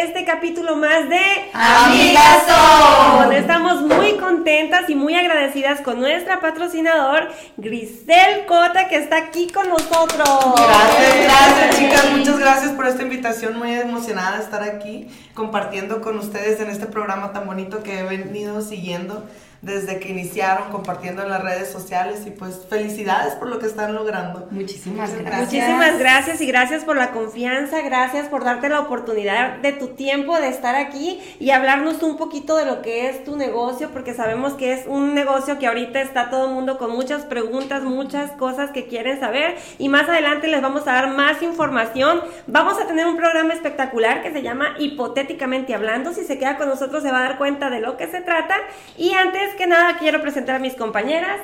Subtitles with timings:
[0.00, 1.20] este capítulo más de
[1.54, 3.32] Amigas Son.
[3.32, 9.68] Estamos muy contentas y muy agradecidas con nuestra patrocinador Grisel Cota que está aquí con
[9.70, 10.28] nosotros.
[10.54, 16.18] Gracias, gracias chicas, muchas gracias por esta invitación, muy emocionada de estar aquí compartiendo con
[16.18, 19.24] ustedes en este programa tan bonito que he venido siguiendo
[19.66, 23.96] desde que iniciaron compartiendo en las redes sociales y pues felicidades por lo que están
[23.96, 24.46] logrando.
[24.52, 25.40] Muchísimas gracias.
[25.40, 30.38] Muchísimas gracias y gracias por la confianza, gracias por darte la oportunidad de tu tiempo
[30.38, 34.52] de estar aquí y hablarnos un poquito de lo que es tu negocio, porque sabemos
[34.52, 38.70] que es un negocio que ahorita está todo el mundo con muchas preguntas, muchas cosas
[38.70, 42.20] que quieren saber y más adelante les vamos a dar más información.
[42.46, 46.68] Vamos a tener un programa espectacular que se llama Hipotéticamente Hablando, si se queda con
[46.68, 48.54] nosotros se va a dar cuenta de lo que se trata
[48.96, 51.40] y antes que nada quiero presentar a mis compañeras.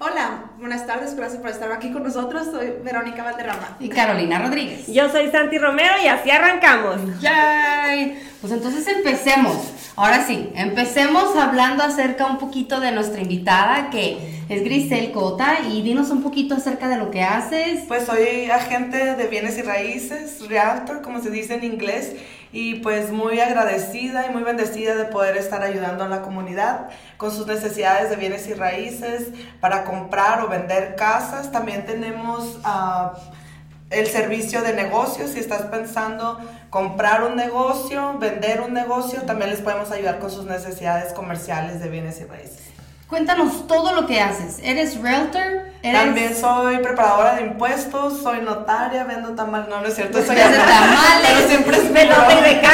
[0.00, 2.46] Hola, buenas tardes, gracias por estar aquí con nosotros.
[2.52, 3.76] Soy Verónica Valderrama.
[3.80, 4.86] Y Carolina Rodríguez.
[4.86, 7.20] Yo soy Santi Romero y así arrancamos.
[7.20, 8.22] ¡Yay!
[8.40, 9.56] Pues entonces empecemos.
[9.96, 15.82] Ahora sí, empecemos hablando acerca un poquito de nuestra invitada que es Grisel Cota y
[15.82, 17.80] dinos un poquito acerca de lo que haces.
[17.88, 22.14] Pues soy agente de bienes y raíces, realtor, como se dice en inglés,
[22.52, 27.30] y pues muy agradecida y muy bendecida de poder estar ayudando a la comunidad con
[27.30, 29.28] sus necesidades de bienes y raíces
[29.60, 31.52] para comprar o vender casas.
[31.52, 33.18] También tenemos uh,
[33.90, 35.30] el servicio de negocios.
[35.30, 36.38] Si estás pensando
[36.70, 41.88] comprar un negocio, vender un negocio, también les podemos ayudar con sus necesidades comerciales de
[41.88, 42.62] bienes y raíces.
[43.08, 44.58] Cuéntanos todo lo que haces.
[44.62, 45.67] ¿Eres realtor?
[45.82, 46.00] ¿Eres...
[46.00, 49.68] También soy preparadora de impuestos, soy notaria, vendo tamales.
[49.68, 51.28] No, no es cierto, soy tamales.
[51.28, 52.08] Pero siempre es de.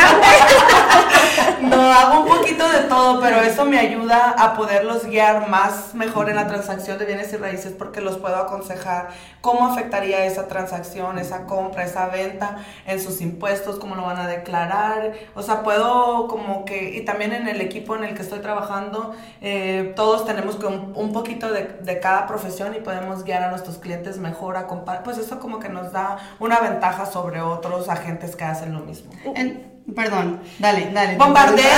[1.62, 6.28] No, hago un poquito de todo, pero eso me ayuda a poderlos guiar más mejor
[6.28, 9.08] en la transacción de bienes y raíces porque los puedo aconsejar
[9.40, 14.26] cómo afectaría esa transacción, esa compra, esa venta en sus impuestos, cómo lo van a
[14.26, 15.12] declarar.
[15.34, 19.14] O sea, puedo como que, y también en el equipo en el que estoy trabajando,
[19.40, 22.93] eh, todos tenemos un, un poquito de, de, cada profesión y podemos
[23.24, 25.02] guiar a nuestros clientes mejor a comparar.
[25.02, 29.10] Pues eso como que nos da una ventaja sobre otros agentes que hacen lo mismo.
[29.34, 31.18] En Perdón, dale, dale.
[31.18, 31.76] Bombardea,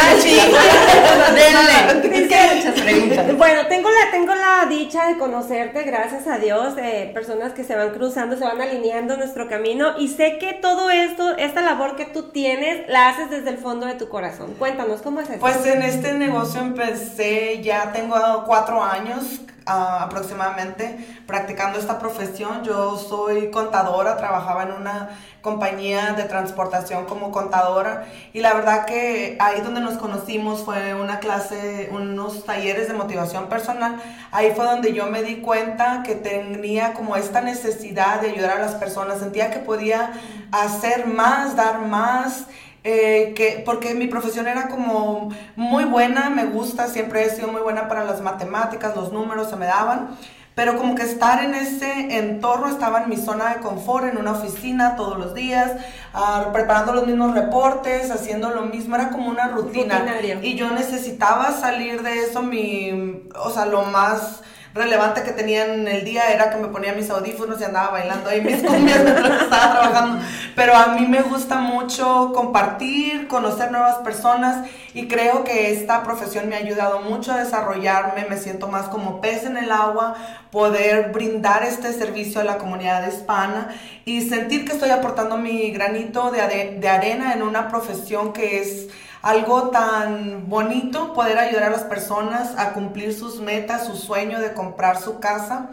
[2.55, 3.27] muchas preguntas.
[3.37, 7.75] Bueno, tengo la, tengo la dicha de conocerte, gracias a Dios, eh, personas que se
[7.75, 12.05] van cruzando, se van alineando nuestro camino y sé que todo esto, esta labor que
[12.05, 14.55] tú tienes, la haces desde el fondo de tu corazón.
[14.55, 15.41] Cuéntanos, ¿cómo es eso?
[15.41, 20.97] Pues en este negocio empecé, ya tengo cuatro años aproximadamente
[21.27, 22.63] practicando esta profesión.
[22.65, 25.11] Yo soy contadora, trabajaba en una
[25.43, 31.21] compañía de transportación como contadora y la verdad que ahí donde nos conocimos fue una
[31.21, 34.01] clase, unos talleres de motivación personal.
[34.33, 38.61] Ahí fue donde yo me di cuenta que tenía como esta necesidad de ayudar a
[38.61, 40.13] las personas, sentía que podía
[40.53, 42.47] hacer más, dar más.
[42.89, 47.61] Eh, que, porque mi profesión era como muy buena, me gusta, siempre he sido muy
[47.61, 50.17] buena para las matemáticas, los números se me daban,
[50.55, 54.31] pero como que estar en ese entorno estaba en mi zona de confort, en una
[54.31, 55.73] oficina todos los días,
[56.15, 59.99] uh, preparando los mismos reportes, haciendo lo mismo, era como una rutina.
[59.99, 60.41] Rutinario.
[60.43, 64.43] Y yo necesitaba salir de eso, mi, o sea, lo más
[64.77, 68.31] relevante que tenía en el día era que me ponía mis audífonos y andaba bailando
[68.31, 70.25] ahí mis cumbias mientras estaba trabajando.
[70.55, 74.67] Pero a mí me gusta mucho compartir, conocer nuevas personas
[74.97, 79.21] y creo que esta profesión me ha ayudado mucho a desarrollarme, me siento más como
[79.21, 80.15] pez en el agua,
[80.51, 83.75] poder brindar este servicio a la comunidad hispana
[84.07, 88.89] y sentir que estoy aportando mi granito de, de arena en una profesión que es
[89.21, 94.55] algo tan bonito poder ayudar a las personas a cumplir sus metas, su sueño de
[94.55, 95.69] comprar su casa.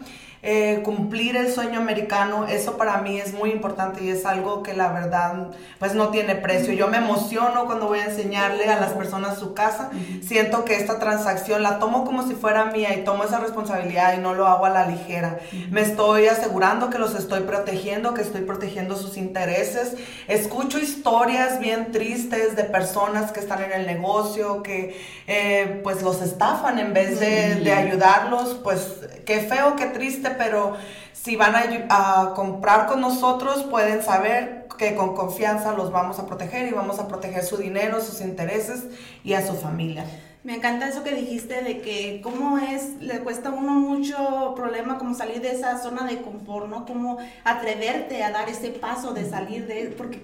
[0.46, 4.74] Eh, cumplir el sueño americano, eso para mí es muy importante y es algo que
[4.74, 6.74] la verdad pues no tiene precio.
[6.74, 9.88] Yo me emociono cuando voy a enseñarle a las personas su casa,
[10.22, 14.20] siento que esta transacción la tomo como si fuera mía y tomo esa responsabilidad y
[14.20, 15.38] no lo hago a la ligera.
[15.70, 19.94] Me estoy asegurando que los estoy protegiendo, que estoy protegiendo sus intereses.
[20.28, 24.94] Escucho historias bien tristes de personas que están en el negocio, que
[25.26, 30.76] eh, pues los estafan en vez de, de ayudarlos, pues qué feo, qué triste pero
[31.12, 36.26] si van a, a, comprar con nosotros, pueden saber que con confianza los vamos a
[36.26, 38.84] proteger y vamos a proteger su dinero, sus intereses
[39.22, 40.04] y a su familia.
[40.44, 44.98] Me encanta eso que dijiste de que cómo es, le cuesta a uno mucho problema
[44.98, 46.84] como salir de esa zona de confort, ¿no?
[46.84, 50.22] Como atreverte a dar ese paso de salir de, porque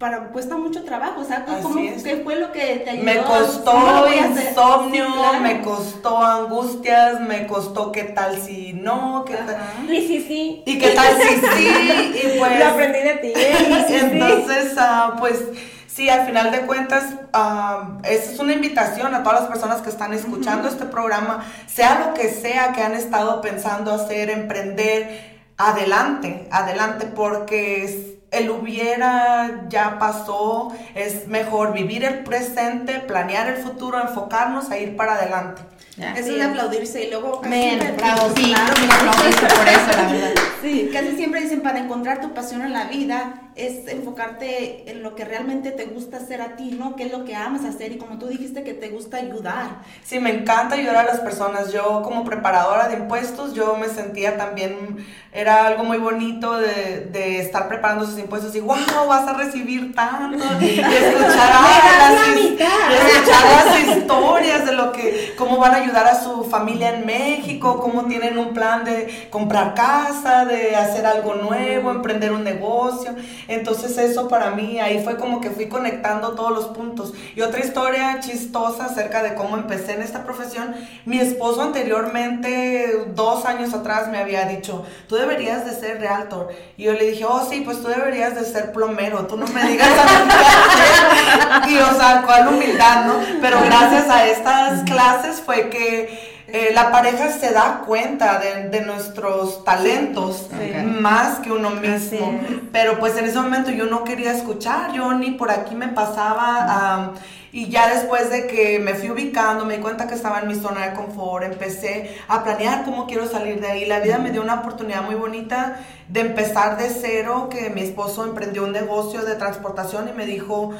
[0.00, 3.04] para, cuesta mucho trabajo, o sea, ¿cómo, ¿qué fue lo que te ayudó?
[3.04, 5.40] Me costó insomnio, sí, claro.
[5.40, 9.58] me costó angustias, me costó qué tal si no, qué tal...
[9.92, 10.62] Y sí, sí.
[10.64, 12.58] Y qué tal si sí, y pues...
[12.58, 13.32] Lo aprendí de ti.
[13.36, 13.86] ¿eh?
[13.90, 15.44] Entonces, uh, pues
[15.86, 17.04] sí, al final de cuentas,
[17.34, 22.06] ah, esa es una invitación a todas las personas que están escuchando este programa, sea
[22.06, 29.98] lo que sea que han estado pensando hacer, emprender, adelante, adelante, porque el hubiera ya
[29.98, 35.62] pasó, es mejor vivir el presente, planear el futuro, enfocarnos a ir para adelante.
[35.96, 36.12] Ya.
[36.12, 40.12] Eso es de aplaudirse y luego Men, bravo, sí, Claro, sí, aplaudirse por eso, la
[40.12, 40.42] verdad.
[40.62, 45.14] Sí, casi siempre dicen para encontrar tu pasión en la vida es enfocarte en lo
[45.14, 46.96] que realmente te gusta hacer a ti, ¿no?
[46.96, 47.92] ¿Qué es lo que amas hacer?
[47.92, 49.82] Y como tú dijiste que te gusta ayudar.
[50.04, 51.72] Sí, me encanta ayudar a las personas.
[51.72, 57.40] Yo como preparadora de impuestos, yo me sentía también, era algo muy bonito de, de
[57.40, 58.76] estar preparando sus impuestos y wow,
[59.08, 60.44] vas a recibir tanto.
[60.60, 66.06] Y escuchar, ay, las, y escuchar las historias de lo que, cómo van a ayudar
[66.06, 71.34] a su familia en México, cómo tienen un plan de comprar casa, de hacer algo
[71.34, 73.14] nuevo, emprender un negocio.
[73.50, 77.12] Entonces eso para mí, ahí fue como que fui conectando todos los puntos.
[77.34, 80.72] Y otra historia chistosa acerca de cómo empecé en esta profesión,
[81.04, 86.50] mi esposo anteriormente, dos años atrás, me había dicho, tú deberías de ser realtor.
[86.76, 89.64] Y yo le dije, oh sí, pues tú deberías de ser plomero, tú no me
[89.64, 91.70] digas a mí qué hacer".
[91.70, 93.14] Y o sea, cuál humildad, ¿no?
[93.42, 96.29] Pero gracias a estas clases fue que...
[96.52, 100.72] eh, la pareja se da cuenta de, de nuestros talentos Sí.
[101.00, 102.40] más que uno mismo.
[102.72, 107.12] Pero pues en ese momento yo no quería escuchar, yo ni por aquí me pasaba.
[107.52, 110.54] y ya después de que me fui ubicando, me di cuenta que estaba en mi
[110.54, 113.86] zona de confort, empecé a planear cómo quiero salir de ahí.
[113.86, 118.24] La vida me dio una oportunidad muy bonita de empezar de cero, que mi esposo
[118.24, 120.72] emprendió un negocio de transportación y me dijo,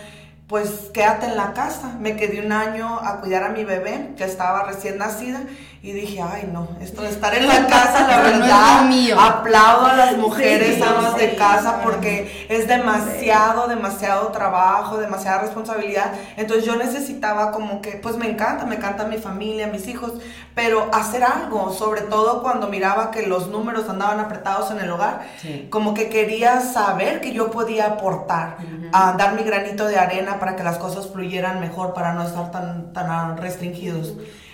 [0.51, 1.97] pues quédate en la casa.
[2.01, 5.45] Me quedé un año a cuidar a mi bebé, que estaba recién nacida,
[5.83, 9.19] y dije, ay no, esto de estar en la casa, la no verdad, lo mío.
[9.19, 15.41] aplaudo a las mujeres Sí, amas de sí, casa porque es demasiado, demasiado trabajo, demasiada
[15.41, 16.13] responsabilidad.
[16.37, 20.13] Entonces yo necesitaba como que, pues me encanta, me encanta mi familia, mis hijos,
[20.55, 25.23] pero hacer algo, sobre todo cuando miraba que los números andaban apretados en el hogar,
[25.41, 25.67] Sí.
[25.71, 28.59] como que quería saber que yo podía aportar,
[28.93, 32.51] a dar mi granito de arena para que las cosas fluyeran mejor, para no estar
[32.51, 34.13] tan, tan restringidos.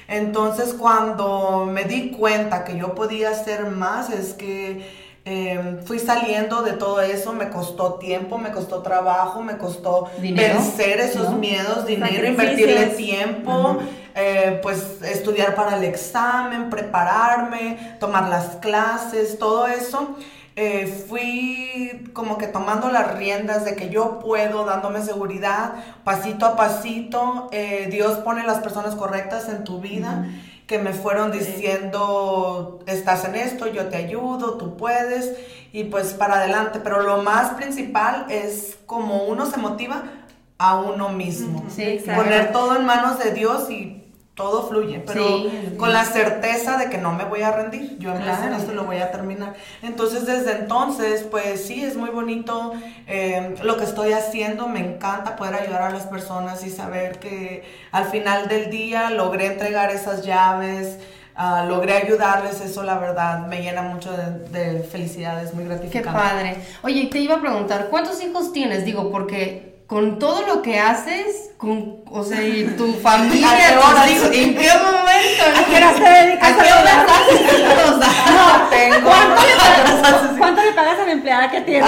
[0.09, 6.63] Entonces cuando me di cuenta que yo podía hacer más, es que eh, fui saliendo
[6.63, 11.39] de todo eso, me costó tiempo, me costó trabajo, me costó Dinero, vencer esos ¿no?
[11.39, 13.79] miedos, dinero, invertirle tiempo,
[14.15, 20.17] eh, pues estudiar para el examen, prepararme, tomar las clases, todo eso.
[20.59, 26.57] Eh, fui como que tomando las riendas de que yo puedo, dándome seguridad, pasito a
[26.57, 27.49] pasito.
[27.53, 30.27] eh, Dios pone las personas correctas en tu vida
[30.67, 35.37] que me fueron diciendo, estás en esto, yo te ayudo, tú puedes,
[35.73, 36.81] y pues para adelante.
[36.83, 40.03] Pero lo más principal es como uno se motiva
[40.59, 41.65] a uno mismo.
[41.69, 42.03] Sí.
[42.15, 43.96] Poner todo en manos de Dios y
[44.37, 45.75] todo fluye, pero Sí.
[45.79, 47.97] con la certeza de que no me voy a rendir.
[47.99, 48.57] Yo empecé en Claro.
[48.59, 49.55] esto lo voy a terminar.
[49.83, 52.75] Entonces, desde entonces, pues sí, es muy bonito
[53.09, 54.69] eh, lo que estoy haciendo.
[54.69, 59.47] Me encanta poder ayudar a las personas y saber que al final del día logré
[59.47, 60.99] entregar esas llaves.
[61.39, 65.69] ah, logré ayudarles, eso la verdad me llena mucho de, de felicidad, es muy Qué
[65.69, 66.19] gratificante.
[66.19, 66.57] padre.
[66.83, 68.87] Oye, te iba a preguntar, ¿cuántos hijos tienes?
[68.87, 73.75] Digo, porque con todo lo que haces, con, o sea, y tu familia, ¿A qué
[73.75, 75.45] tus hijos, ¿en qué momento?
[75.61, 77.07] ¿A qué horas te dedicas ¿A qué a horas lograr?
[77.09, 78.07] haces hijos?
[78.37, 79.11] No tengo.
[80.39, 81.87] ¿Cuánto le pagas a la empleada que tiene?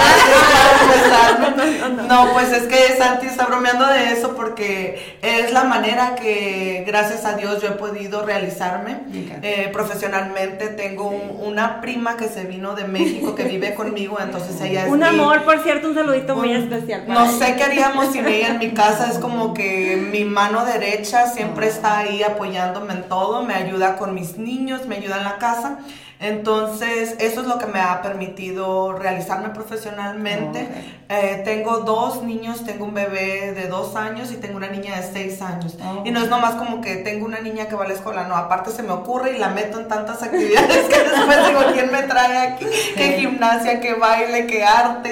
[2.07, 7.25] No, pues es que Santi está bromeando de eso porque es la manera que, gracias
[7.25, 8.97] a Dios, yo he podido realizarme
[9.41, 10.67] eh, profesionalmente.
[10.69, 14.91] Tengo un- una prima que se vino de México que vive conmigo, entonces ella es
[14.91, 17.03] Un mi- amor, por cierto, un saludito muy especial.
[17.07, 17.45] No ella.
[17.45, 19.07] sé qué haríamos sin ella en mi casa.
[19.11, 23.43] Es como que mi mano derecha siempre está ahí apoyándome en todo.
[23.43, 25.79] Me ayuda con mis niños, me ayuda en la casa.
[26.21, 30.67] Entonces, eso es lo que me ha permitido realizarme profesionalmente.
[31.07, 35.03] Eh, tengo dos niños, tengo un bebé de dos años y tengo una niña de
[35.13, 35.77] seis años.
[36.03, 38.35] Y no es nomás como que tengo una niña que va a la escuela, no,
[38.35, 42.03] aparte se me ocurre y la meto en tantas actividades que después digo, ¿quién me
[42.03, 42.65] trae aquí?
[42.97, 45.11] Que gimnasia, que baile, que arte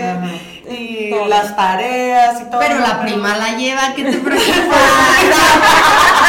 [0.69, 1.27] y Todo.
[1.27, 2.59] las tareas y todo.
[2.59, 4.75] Pero la prima la lleva, ¿qué te preocupa?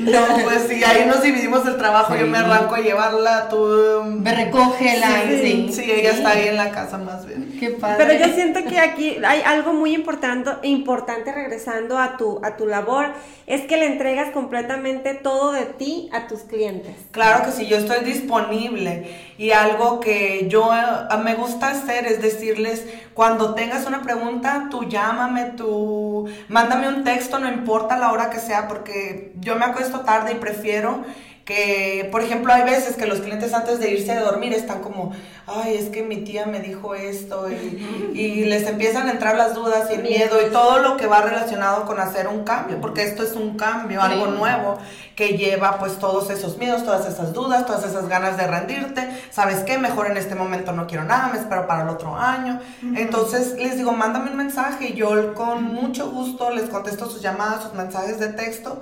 [0.00, 2.14] No, pues sí, ahí nos dividimos el trabajo.
[2.16, 4.02] Yo me arranco a llevarla, tú.
[4.04, 5.22] Me recoge la.
[5.28, 7.53] Sí, sí, ella está ahí en la casa más bien.
[7.58, 8.04] Qué padre.
[8.04, 12.66] Pero yo siento que aquí hay algo muy importante, importante regresando a tu, a tu
[12.66, 13.12] labor,
[13.46, 16.94] es que le entregas completamente todo de ti a tus clientes.
[17.10, 19.06] Claro que sí, yo estoy disponible
[19.38, 22.84] y algo que yo eh, me gusta hacer es decirles,
[23.14, 28.38] cuando tengas una pregunta, tú llámame, tú mándame un texto, no importa la hora que
[28.38, 31.04] sea, porque yo me acuesto tarde y prefiero
[31.44, 35.12] que, por ejemplo, hay veces que los clientes antes de irse a dormir están como,
[35.46, 39.54] ay, es que mi tía me dijo esto y, y les empiezan a entrar las
[39.54, 43.02] dudas y el miedo y todo lo que va relacionado con hacer un cambio, porque
[43.02, 44.78] esto es un cambio, algo nuevo
[45.16, 49.60] que lleva pues todos esos miedos, todas esas dudas, todas esas ganas de rendirte, ¿sabes
[49.60, 49.76] qué?
[49.76, 52.58] Mejor en este momento no quiero nada, me espero para el otro año.
[52.96, 57.64] Entonces les digo, mándame un mensaje y yo con mucho gusto les contesto sus llamadas,
[57.64, 58.80] sus mensajes de texto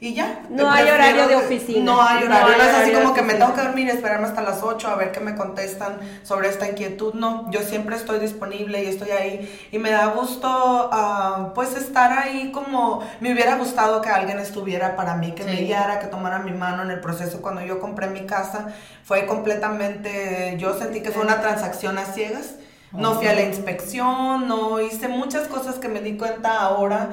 [0.00, 0.42] y ya.
[0.50, 1.84] No hay horario de oficina.
[1.84, 2.56] No hay horario.
[2.56, 4.96] No es así como que me tengo que dormir y esperarme hasta las 8 a
[4.96, 7.14] ver qué me contestan sobre esta inquietud.
[7.14, 9.68] No, yo siempre estoy disponible y estoy ahí.
[9.72, 10.48] Y me da gusto,
[10.92, 15.56] ah, pues, estar ahí como me hubiera gustado que alguien estuviera para mí, que me
[15.56, 15.64] Sí.
[15.64, 17.40] guiara, que tomara mi mano en el proceso.
[17.40, 18.68] Cuando yo compré mi casa,
[19.04, 22.56] fue completamente, yo sentí que fue una transacción a ciegas.
[22.92, 27.10] No fui a la inspección, no hice muchas cosas que me di cuenta ahora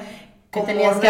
[0.50, 1.08] Que como tenías que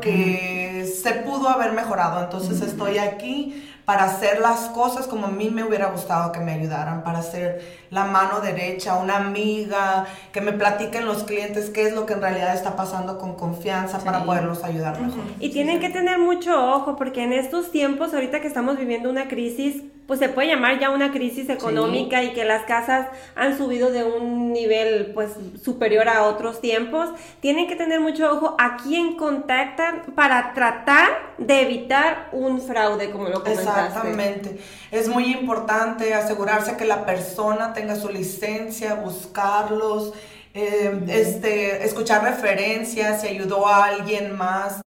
[0.00, 0.59] que
[1.02, 2.22] se pudo haber mejorado.
[2.22, 6.52] Entonces estoy aquí para hacer las cosas como a mí me hubiera gustado que me
[6.52, 11.94] ayudaran, para ser la mano derecha, una amiga, que me platiquen los clientes qué es
[11.94, 15.24] lo que en realidad está pasando con confianza para poderlos ayudar mejor.
[15.40, 19.26] Y tienen que tener mucho ojo porque en estos tiempos, ahorita que estamos viviendo una
[19.26, 23.92] crisis, pues se puede llamar ya una crisis económica y que las casas han subido
[23.92, 29.14] de un nivel pues superior a otros tiempos, tienen que tener mucho ojo a quién
[29.14, 33.86] contactan para tratar de evitar un fraude como lo comentaste.
[33.86, 34.58] Exactamente.
[34.90, 40.12] Es muy importante asegurarse que la persona tenga su licencia, buscarlos,
[40.54, 44.80] eh, este, escuchar referencias, si ayudó a alguien más.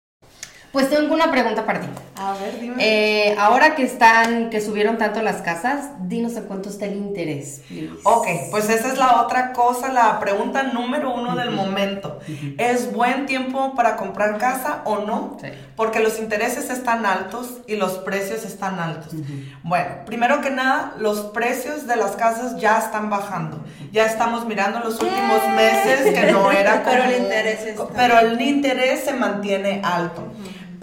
[0.74, 1.88] Pues tengo una pregunta para ti.
[2.16, 2.76] A ver, dime.
[2.80, 7.62] Eh, ahora que están, que subieron tanto las casas, dinos a cuánto está el interés.
[7.68, 7.92] please.
[8.04, 12.20] Ok, pues esa es la otra cosa, la pregunta número uno del momento.
[12.58, 15.38] ¿Es buen tiempo para comprar casa o no?
[15.40, 15.50] Sí.
[15.76, 19.14] Porque los intereses están altos y los precios están altos.
[19.62, 23.64] Bueno, primero que nada, los precios de las casas ya están bajando.
[23.92, 26.96] Ya estamos mirando los últimos meses que no era como...
[26.96, 30.34] Pero el interés está- Pero el interés se mantiene alto.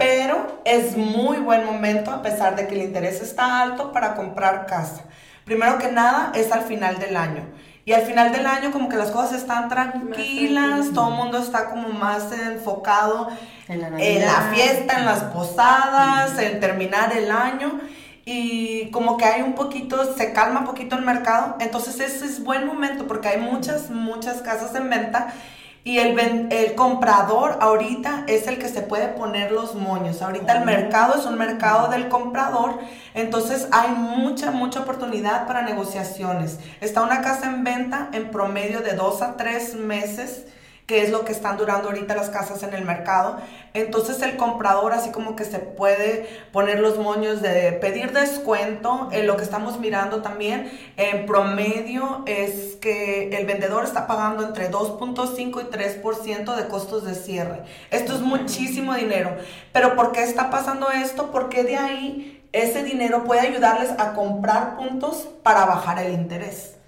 [0.01, 4.65] Pero es muy buen momento, a pesar de que el interés está alto, para comprar
[4.65, 5.03] casa.
[5.45, 7.43] Primero que nada, es al final del año.
[7.83, 11.69] Y al final del año como que las cosas están tranquilas, todo el mundo está
[11.69, 13.29] como más enfocado
[13.67, 17.79] En la en la fiesta, en las posadas, en terminar el año.
[18.23, 21.57] Y como que hay un poquito, se calma un poquito el mercado.
[21.59, 25.33] Entonces ese es buen momento porque hay muchas, muchas casas en venta.
[25.83, 26.17] Y el,
[26.51, 30.21] el comprador ahorita es el que se puede poner los moños.
[30.21, 32.79] Ahorita el mercado es un mercado del comprador.
[33.15, 36.59] Entonces hay mucha, mucha oportunidad para negociaciones.
[36.81, 40.45] Está una casa en venta en promedio de dos a tres meses
[40.91, 43.37] que es lo que están durando ahorita las casas en el mercado.
[43.73, 49.07] Entonces el comprador así como que se puede poner los moños de pedir descuento.
[49.13, 54.69] En lo que estamos mirando también en promedio es que el vendedor está pagando entre
[54.69, 57.63] 2.5 y 3% de costos de cierre.
[57.89, 59.37] Esto es muchísimo dinero.
[59.71, 61.31] Pero ¿por qué está pasando esto?
[61.31, 66.80] Porque de ahí ese dinero puede ayudarles a comprar puntos para bajar el interés.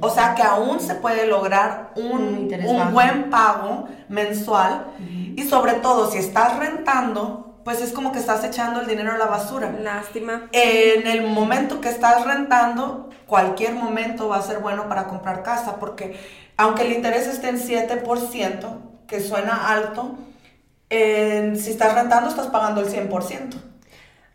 [0.00, 4.86] O sea que aún se puede lograr Un un, buen pago mensual
[5.36, 9.18] y sobre todo si estás rentando, pues es como que estás echando el dinero a
[9.18, 9.70] la basura.
[9.80, 10.48] Lástima.
[10.52, 15.76] En el momento que estás rentando, cualquier momento va a ser bueno para comprar casa,
[15.76, 16.18] porque
[16.56, 20.16] aunque el interés esté en 7%, que suena alto,
[20.90, 23.56] en- si estás rentando estás pagando el 100%.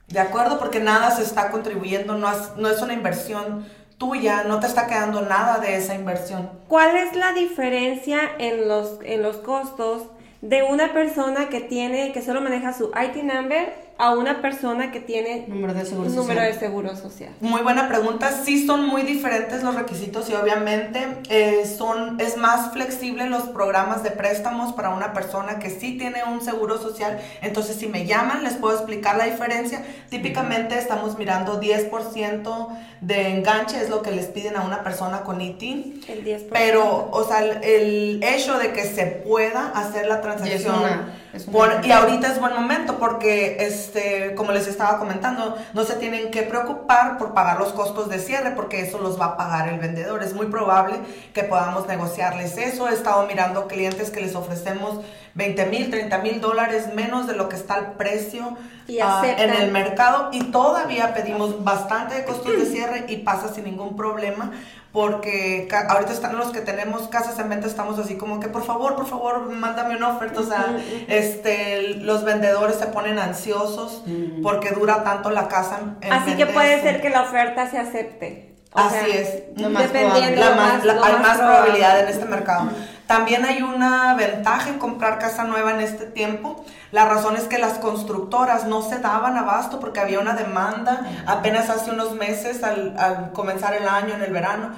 [0.08, 0.60] ¿De acuerdo?
[0.60, 3.66] Porque nada se está contribuyendo, no es, no es una inversión
[4.04, 6.50] tuya, no te está quedando nada de esa inversión.
[6.68, 10.04] ¿Cuál es la diferencia en los, en los costos
[10.42, 15.00] de una persona que tiene, que solo maneja su IT number a una persona que
[15.00, 16.54] tiene Número de seguro número social.
[16.54, 17.30] de seguro social?
[17.42, 18.32] Muy buena pregunta.
[18.32, 24.04] Sí son muy diferentes los requisitos y obviamente eh, son, es más flexible los programas
[24.04, 27.20] de préstamos para una persona que sí tiene un seguro social.
[27.42, 29.84] Entonces, si me llaman, les puedo explicar la diferencia.
[30.10, 32.68] Típicamente estamos mirando 10%
[33.02, 36.02] de enganche, es lo que les piden a una persona con ITIN.
[36.08, 36.48] El 10%.
[36.52, 41.92] Pero, o sea, el, el hecho de que se pueda hacer la transacción Por- y
[41.92, 47.18] ahorita es buen momento porque, este, como les estaba comentando, no se tienen que preocupar
[47.18, 50.22] por pagar los costos de cierre porque eso los va a pagar el vendedor.
[50.22, 50.96] Es muy probable
[51.34, 52.88] que podamos negociarles eso.
[52.88, 55.00] He estado mirando clientes que les ofrecemos
[55.34, 58.56] 20 mil, 30 mil dólares menos de lo que está el precio
[58.88, 63.52] Y ah, en el mercado y todavía pedimos bastante de costos de cierre y pasa
[63.52, 64.52] sin ningún problema
[64.94, 68.64] porque ca- ahorita están los que tenemos casas en venta estamos así como que por
[68.64, 70.78] favor por favor mándame una oferta o sea
[71.10, 74.04] este los vendedores se ponen ansiosos
[74.44, 78.54] porque dura tanto la casa en Así que puede ser que la oferta se acepte.
[78.76, 79.44] O Así sea, es.
[79.58, 81.44] Lo más dependiendo La más- la- lo hay más probable.
[81.58, 82.70] probabilidad en este mercado.
[83.08, 86.64] También hay una ventaja en comprar casa nueva en este tiempo.
[86.92, 91.70] La razón es que las constructoras no se daban abasto porque había una demanda apenas
[91.70, 94.70] hace unos meses al, al comenzar el año, en el verano,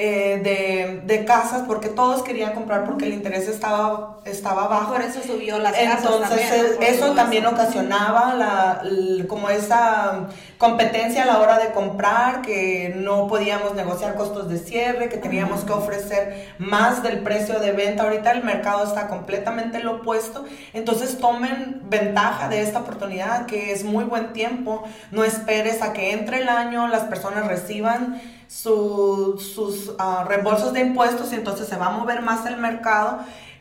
[0.00, 4.92] eh, de, de casas porque todos querían comprar porque el interés estaba, estaba bajo.
[4.92, 6.76] Por eso subió las casas Entonces, también, ¿no?
[6.76, 12.92] Por eso también ocasionaba la, l- como esa competencia a la hora de comprar, que
[12.96, 18.02] no podíamos negociar costos de cierre, que teníamos que ofrecer más del precio de venta.
[18.02, 20.44] Ahorita el mercado está completamente lo opuesto.
[20.72, 24.82] Entonces, tomen ventaja de esta oportunidad, que es muy buen tiempo.
[25.12, 30.80] No esperes a que entre el año, las personas reciban su- sus ah, reembolsos de
[30.80, 33.20] impuestos y entonces se va a mover más el mercado.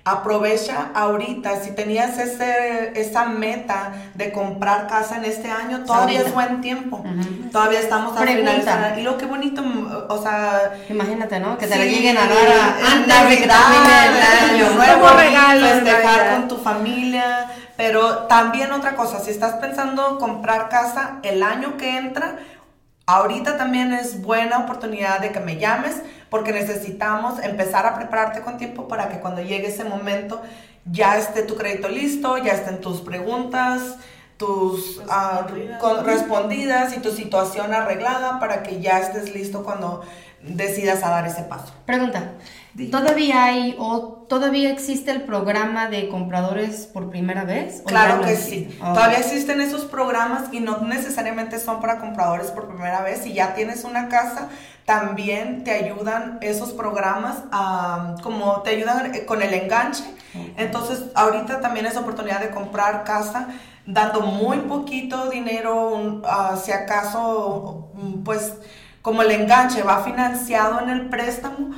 [0.10, 6.34] Aprovecha ahorita, si tenías ese, esa meta de comprar casa en este año, todavía es
[6.34, 7.04] buen tiempo.
[7.52, 8.52] Todavía estamos a Pregunta.
[8.52, 8.98] finalizar.
[9.00, 9.62] Y lo que bonito,
[10.08, 10.74] o sea...
[10.90, 11.58] Imagínate, ¿no?
[11.58, 14.76] Que te sí, la lleguen a dar a- antes de que Navidad, termine el año.
[14.76, 17.48] Nuevo, regalo festejar con tu familia.
[17.76, 22.38] Pero también otra cosa, si estás pensando comprar casa el año que entra,
[23.06, 28.58] ahorita también es buena oportunidad de que me llames porque necesitamos empezar a prepararte con
[28.58, 30.42] tiempo para que cuando llegue ese momento
[30.90, 33.98] ya esté tu crédito listo, ya estén tus preguntas,
[34.38, 35.80] tus ah, Respondidas.
[35.82, 40.04] con- respondidas y tu situación arreglada para que ya estés listo cuando
[40.42, 41.74] decidas a dar ese paso.
[41.86, 42.32] Pregunta.
[42.92, 47.78] ¿Todavía hay o todavía existe el programa de compradores por primera vez?
[47.86, 48.70] ¿O ya Claro que existe?
[48.72, 48.78] sí.
[48.80, 53.22] Todavía existen esos programas y no necesariamente son para compradores por primera vez.
[53.24, 54.50] Si ya tienes una casa,
[54.86, 60.04] también te ayudan esos programas a, como te ayudan con el enganche.
[60.58, 63.48] Entonces, ahorita también es oportunidad de comprar casa
[63.88, 67.92] dando muy poquito dinero, un- ah, si acaso,
[68.24, 68.54] pues
[69.08, 71.70] como el enganche va financiado en el préstamo,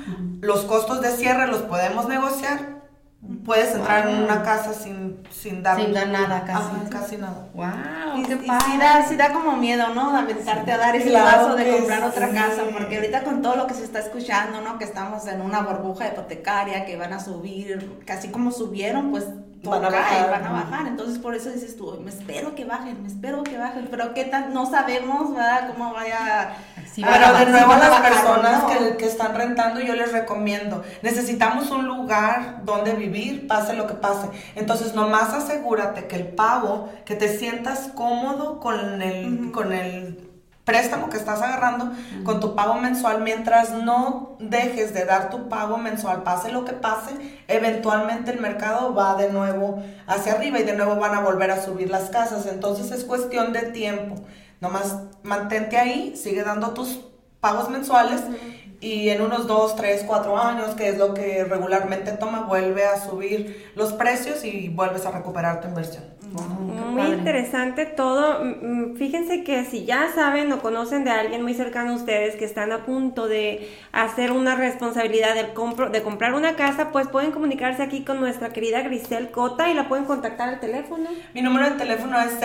[0.41, 2.79] los costos de cierre los podemos negociar.
[3.45, 4.25] Puedes entrar en Wow.
[4.25, 6.57] una casa sin, sin dar, Sin dar nada casi.
[6.57, 7.47] Ajá, casi nada.
[7.53, 7.67] ¡Wow!
[8.17, 10.11] Y, ¡Qué y sí, da, sí da como miedo, ¿no?
[10.11, 12.33] De aventarte a dar ese paso de comprar otra sí.
[12.33, 14.79] casa, porque ahorita con todo lo que se está escuchando, ¿no?
[14.79, 19.25] Que estamos en una burbuja hipotecaria, que van a subir, casi como subieron, pues
[19.63, 20.32] Van a y bajar.
[20.32, 20.88] van a bajar.
[20.88, 24.26] Entonces por eso dices tú, me espero que bajen, me espero que bajen, pero qué
[24.26, 25.72] tan, no sabemos, ¿verdad?
[25.74, 26.54] Cómo vaya...
[26.91, 28.69] Sí, a Pero de nuevo las bajar personas no.
[28.69, 33.93] que, que están rentando, yo les recomiendo, necesitamos un lugar donde vivir, pase lo que
[33.95, 34.30] pase.
[34.56, 40.28] Entonces, nomás asegúrate que el pago, que te sientas cómodo con el, con el
[40.69, 41.91] préstamo que estás agarrando,
[42.23, 46.73] con tu pago mensual, mientras no dejes de dar tu pago mensual, pase lo que
[46.73, 51.49] pase, eventualmente el mercado va de nuevo hacia arriba y de nuevo van a volver
[51.49, 52.45] a subir las casas.
[52.45, 54.13] Entonces, es cuestión de tiempo.
[54.62, 56.99] Nomás mantente ahí, sigue dando tus
[57.39, 58.21] pagos mensuales
[58.81, 62.99] y en unos 2, 3, 4 años, que es lo que regularmente toma, vuelve a
[62.99, 66.03] subir los precios y vuelves a recuperar tu inversión.
[66.31, 67.17] Muy padre.
[67.17, 68.43] interesante todo.
[68.43, 72.35] Mm, mm, Fíjense que si ya saben o conocen de alguien muy cercano a ustedes
[72.35, 77.07] que están a punto de hacer una responsabilidad del compro, de comprar una casa, pues
[77.07, 81.09] pueden comunicarse aquí con nuestra querida Grisel Cota y la pueden contactar al teléfono.
[81.33, 82.39] Mi número de teléfono es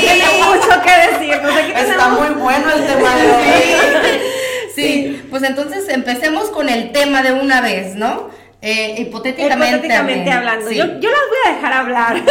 [0.00, 1.52] Tiene mucho que decirnos.
[1.54, 4.20] Aquí Está tenemos- muy bueno el tema de hoy.
[4.74, 8.28] Sí, pues entonces empecemos con el tema de una vez, ¿no?
[8.62, 10.68] Eh, hipotéticamente, Hipotéticamente hablando.
[10.68, 10.76] Sí.
[10.76, 12.22] Yo, yo las voy a dejar hablar.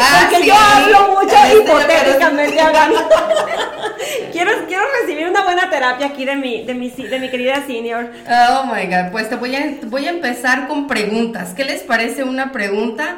[0.00, 2.98] Ah, Porque yo hablo mucho Este, hipotéticamente hablando.
[4.32, 8.10] quiero, quiero recibir una buena terapia aquí de mi, de mi, de mi querida senior.
[8.28, 11.50] Oh my god, pues te voy a, voy a empezar con preguntas.
[11.56, 13.16] ¿Qué les parece una pregunta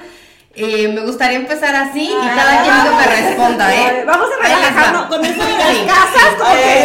[0.56, 4.04] Eh, me gustaría empezar así y Ah, cada quien que me responda, ¿eh?
[4.04, 6.84] Vamos a relajarnos con eso de las casas, como Eh,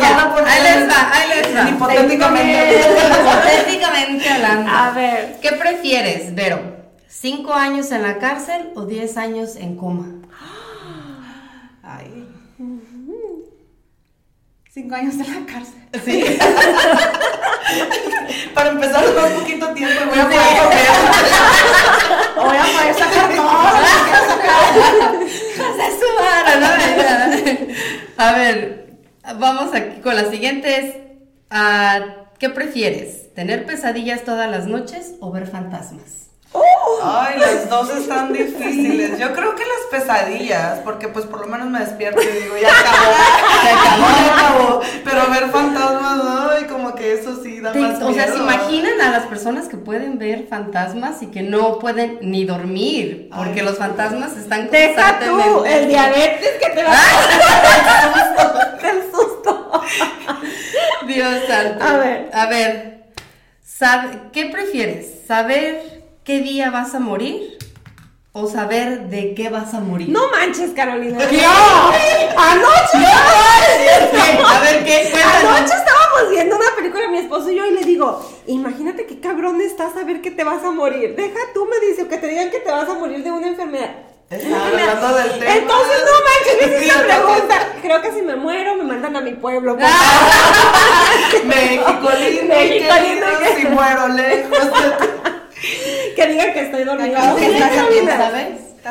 [0.00, 1.68] van a poner- Ahí les va, ahí les va.
[1.68, 2.80] Hipotéticamente.
[2.80, 4.70] Hipotéticamente hablando.
[4.70, 6.60] A ver, ¿Qué prefieres, Vero?
[7.08, 10.06] ¿Cinco años en la cárcel o diez años en coma?
[11.96, 12.28] Ay.
[14.72, 15.74] Cinco años en la cárcel.
[16.04, 16.24] Sí.
[18.54, 20.86] Para empezar, un poquito tiempo y voy a poder comer.
[22.36, 23.48] Voy a poder sacar todo
[24.28, 24.74] sacar.
[25.98, 26.68] Sumaron, ¿no?
[28.16, 28.94] A ver,
[29.38, 30.94] vamos aquí con la siguiente es,
[31.50, 33.34] ah, ¿qué prefieres?
[33.34, 36.19] ¿Tener pesadillas todas las noches o ver fantasmas?
[37.02, 39.18] Ay, las dos están difíciles.
[39.18, 42.68] Yo creo que las pesadillas, porque pues por lo menos me despierto y digo, ya
[42.80, 43.12] acabó.
[43.62, 44.06] Se acabó.
[44.26, 44.80] Ya acabó.
[45.04, 48.42] Pero ver fantasmas, ay, como que eso sí da Te- más o sea, ¿se miedo.
[48.44, 53.30] imaginan a las personas que pueden ver fantasmas y que no pueden ni dormir?
[53.34, 53.66] Porque Ay.
[53.66, 59.82] los fantasmas están deja tú constantemente- el diabetes que te va a dar el susto.
[61.06, 61.84] Dios santo.
[61.84, 62.30] A ver.
[62.34, 63.00] A ver.
[64.32, 65.06] ¿Qué prefieres?
[65.26, 67.58] ¿Saber qué día vas a morir?
[68.32, 70.08] ¿O saber de qué vas a morir?
[70.08, 71.18] No manches, Carolina.
[71.28, 71.42] ¿Qué?
[71.42, 71.90] No,
[72.40, 72.98] anoche.
[74.46, 75.08] A ver, ¿qué?
[75.10, 75.58] Cuéntanos.
[75.58, 79.60] Anoche estábamos viendo una película, mi esposo y yo, y le digo, imagínate qué cabrón
[79.60, 81.16] estás saber que te vas a morir.
[81.16, 83.48] Deja tú, me dice, o que te digan que te vas a morir de una
[83.48, 83.96] enfermedad.
[84.30, 85.56] Estaba hablando del tema.
[85.56, 87.68] Entonces, no manches, esa pregunta.
[87.82, 89.76] Creo que si me muero, me mandan a mi pueblo.
[89.76, 89.82] por
[91.46, 95.09] México lindo, México qué lindo, si muero lejos de.
[96.20, 97.34] Que digan que estoy dormida.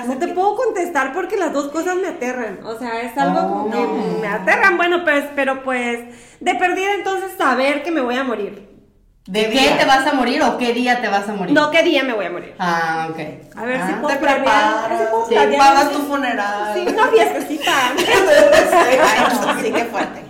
[0.07, 2.59] No, te puedo contestar porque las dos cosas me aterran.
[2.65, 3.47] O sea, es algo Oh.
[3.49, 4.77] como que me aterran.
[4.77, 5.99] Bueno, pues, pero pues,
[6.39, 8.67] de perdida entonces saber que me voy a morir.
[9.27, 9.77] ¿De ¿Qué qué día?
[9.77, 11.53] te vas a morir o qué día te vas a morir?
[11.53, 12.55] No, qué día me voy a morir.
[12.57, 13.19] Ah, ok.
[13.55, 14.87] A ver Ah, si puedo Te preparas,
[15.27, 16.73] si Sí, pagas tu funeral.
[16.73, 17.11] Sí, una no,
[19.61, 20.21] sí, qué fuerte.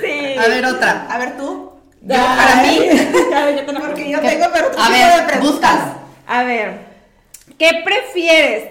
[0.00, 0.38] Sí.
[0.38, 1.06] A ver, otra.
[1.10, 1.72] A ver tú.
[2.00, 2.78] Yo, para mí.
[2.88, 5.52] Yo te Porque yo tengo, pero tú A ver, de preguntas.
[5.52, 6.01] buscas.
[6.26, 6.80] A ver,
[7.58, 8.64] ¿qué prefieres?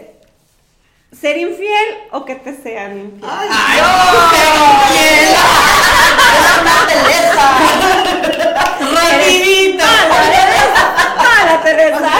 [1.19, 3.29] ¿Ser infiel o que te sean infiel?
[3.29, 3.79] Ay, Ay,
[6.61, 7.45] una belleza.
[8.93, 9.83] Rapidito.
[11.17, 12.11] ¡Para, Teresa!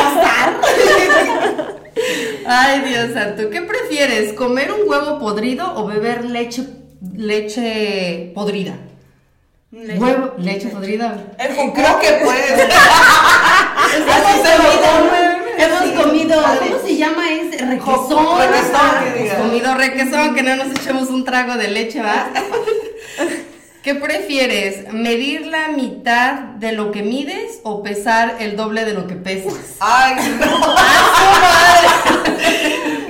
[2.45, 3.49] Ay, Dios santo.
[3.49, 4.33] ¿Qué prefieres?
[4.33, 6.63] ¿Comer un huevo podrido o beber leche
[7.15, 8.73] leche podrida?
[9.73, 11.17] Huevo, leche podrida.
[11.39, 12.51] El creo que puedes.
[15.57, 16.59] Hemos comido, Vale.
[16.59, 17.65] ¿cómo se llama ese?
[17.65, 18.37] Requesón.
[18.39, 22.27] Requesón, comido requesón, que no nos echemos un trago de leche, ¿va?
[23.81, 24.91] ¿Qué prefieres?
[24.91, 29.53] ¿Medir la mitad de lo que mides o pesar el doble de lo que pesas?
[29.79, 30.75] Ay, no.
[32.25, 32.60] También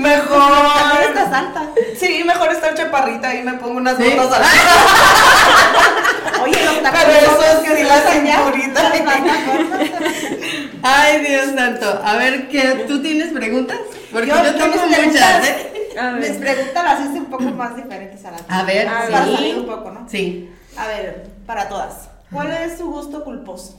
[0.02, 1.02] Mejor.
[1.08, 1.62] estás alta.
[2.00, 4.04] Sí, mejor estar chaparrita y me pongo unas ¿Sí?
[4.16, 4.44] botas al
[6.44, 8.92] Oye, los Pero tacones eso es que sí si la cinturita.
[10.84, 12.02] Ay, Dios santo.
[12.04, 13.78] A ver, ¿qué, ¿tú tienes preguntas?
[14.12, 15.68] Porque yo, Yo- tengo muchas, preguntas- ¿eh?
[16.20, 19.12] Mis preguntas las hice un poco más diferentes a las A ver, A ver.
[19.12, 19.36] Para sí.
[19.36, 20.08] salir un poco, ¿no?
[20.10, 20.50] Sí.
[20.78, 22.10] A ver, para todas.
[22.32, 23.78] ¿Cuál es su gusto culposo?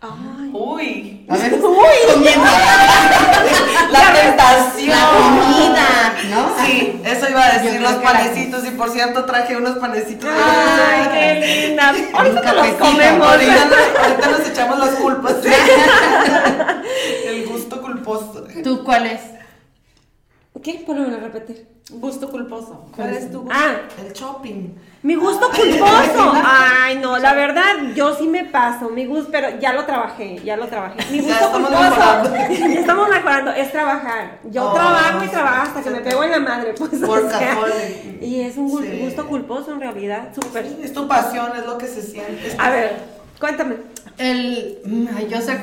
[0.00, 0.50] Ay.
[0.52, 1.26] Uy.
[1.28, 2.46] A ver, comiendo.
[3.90, 4.88] La tentación.
[4.90, 6.64] La comida, ¿no?
[6.64, 10.28] Sí, eso iba a decir los panecitos y por cierto traje unos panecitos.
[10.30, 11.88] Ay, qué linda.
[11.88, 12.84] Ahorita los cafecito.
[12.84, 13.28] comemos.
[13.28, 13.68] Ahorita,
[14.02, 15.34] ahorita nos echamos las culpas.
[17.26, 18.44] El gusto culposo.
[18.62, 19.20] ¿Tú cuál es?
[20.62, 20.82] ¿Qué?
[20.86, 21.66] Vuelven a repetir.
[21.90, 22.86] Gusto culposo.
[22.94, 23.54] ¿Cuál es tu gusto?
[23.56, 24.74] Ah, El shopping.
[25.02, 26.32] mi gusto culposo.
[26.44, 28.90] Ay, no, la verdad, yo sí me paso.
[28.90, 30.98] Mi gusto, pero ya lo trabajé, ya lo trabajé.
[31.10, 31.90] Mi Ya gusto estamos culposo.
[31.90, 32.36] mejorando.
[32.74, 34.38] ya estamos mejorando, es trabajar.
[34.50, 36.92] Yo Oh, trabajo y trabajo hasta que me pego en la madre, pues.
[36.92, 38.22] o sea, Workaholic.
[38.22, 38.98] y es un Sí.
[39.02, 40.66] gusto culposo en realidad, súper.
[40.82, 42.54] Es tu pasión, es lo que se siente.
[42.58, 42.96] A ver,
[43.40, 43.76] cuéntame.
[44.18, 45.58] El, mm, yo sé,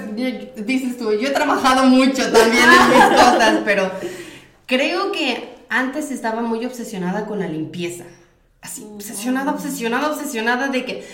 [0.56, 3.92] dices tú, yo he trabajado mucho también en mis cosas, pero
[4.66, 8.04] creo que antes estaba muy obsesionada con la limpieza.
[8.62, 11.06] Así, obsesionada, obsesionada, obsesionada de que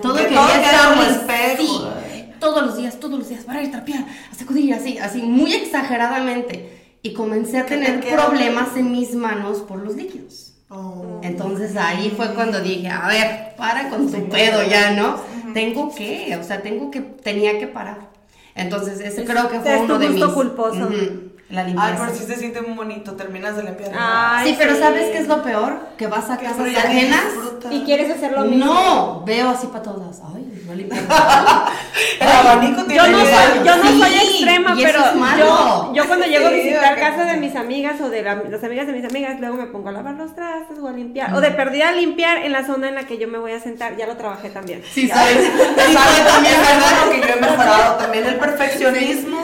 [0.00, 1.80] todo Que todo estar sí,
[2.14, 2.34] ¿eh?
[2.38, 6.78] todos los días, todos los días, para ir trapear, a sacudir, así, así, muy exageradamente.
[7.02, 10.54] Y comencé a te tener problemas en mis manos por los líquidos.
[10.68, 11.20] Oh.
[11.22, 15.20] Entonces ahí fue cuando dije, a ver, para con tu pedo ya, ¿no?
[15.52, 18.10] Tengo que, o sea, tengo que, tenía que parar.
[18.54, 20.24] Entonces ese Es- creo que fue es uno de mis...
[20.26, 20.86] culposo.
[20.86, 21.29] Ujú.
[21.50, 21.96] La Ay, limpieza.
[22.06, 23.90] pero sí se siente muy bonito, terminas de limpiar.
[23.98, 24.76] Ay, sí, pero.
[24.78, 25.80] ¿sabes qué es lo peor?
[25.98, 27.24] Que vas a Que casas ajenas.
[27.70, 28.64] Y quieres hacer lo mismo.
[28.66, 30.20] No, veo así para todas.
[30.34, 31.02] Ay, voy a limpiar.
[32.20, 35.44] El abanico tiene Yo no que- soy, yo no Sí, soy extrema, pero es malo.
[35.46, 38.86] yo, yo cuando llego a visitar casa de mis amigas o de la- las amigas
[38.86, 41.34] de mis amigas, luego me pongo a lavar los trastes o a limpiar.
[41.34, 43.60] O de perdida a limpiar en la zona en la que yo me voy a
[43.60, 43.96] sentar.
[43.96, 44.82] Ya lo trabajé también.
[44.92, 45.36] Sí, sabes.
[45.76, 47.04] ¿Sabe también, verdad?
[47.06, 49.38] Lo que yo he mejorado también el perfeccionismo.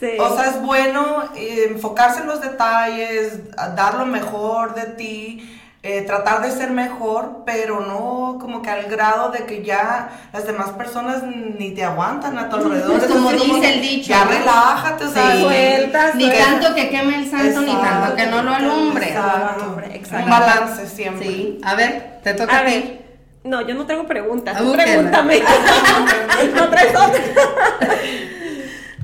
[0.00, 0.12] Sí.
[0.18, 6.02] O sea, es bueno eh, enfocarse en los detalles, dar lo mejor de ti, eh,
[6.02, 10.70] tratar de ser mejor, pero no como que al grado de que ya las demás
[10.70, 12.98] personas ni te aguantan a tu alrededor.
[12.98, 14.30] Pues como Es dice el dicho, Ya ¿no?
[14.30, 15.42] relájate, o sea, Sí.
[15.42, 16.44] Suelta, Ni suelta.
[16.44, 19.08] tanto que queme el santo, ni tanto que no lo alumbre.
[19.08, 19.60] Exacto.
[19.62, 20.24] alumbre, exacto.
[20.24, 21.26] Un balance siempre.
[21.26, 21.60] Sí.
[21.62, 22.72] A ver, te toca A a ti.
[22.72, 23.00] ver,
[23.44, 24.54] no, yo no traigo preguntas.
[24.56, 24.84] Ah, Tú búsquela.
[24.84, 25.40] pregúntame.
[26.54, 27.22] no traes otra.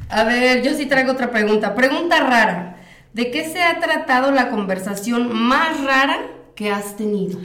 [0.08, 1.74] A ver, yo sí traigo otra pregunta.
[1.74, 2.76] Pregunta rara.
[3.12, 6.18] ¿De qué se ha tratado la conversación más rara
[6.54, 7.38] que has tenido?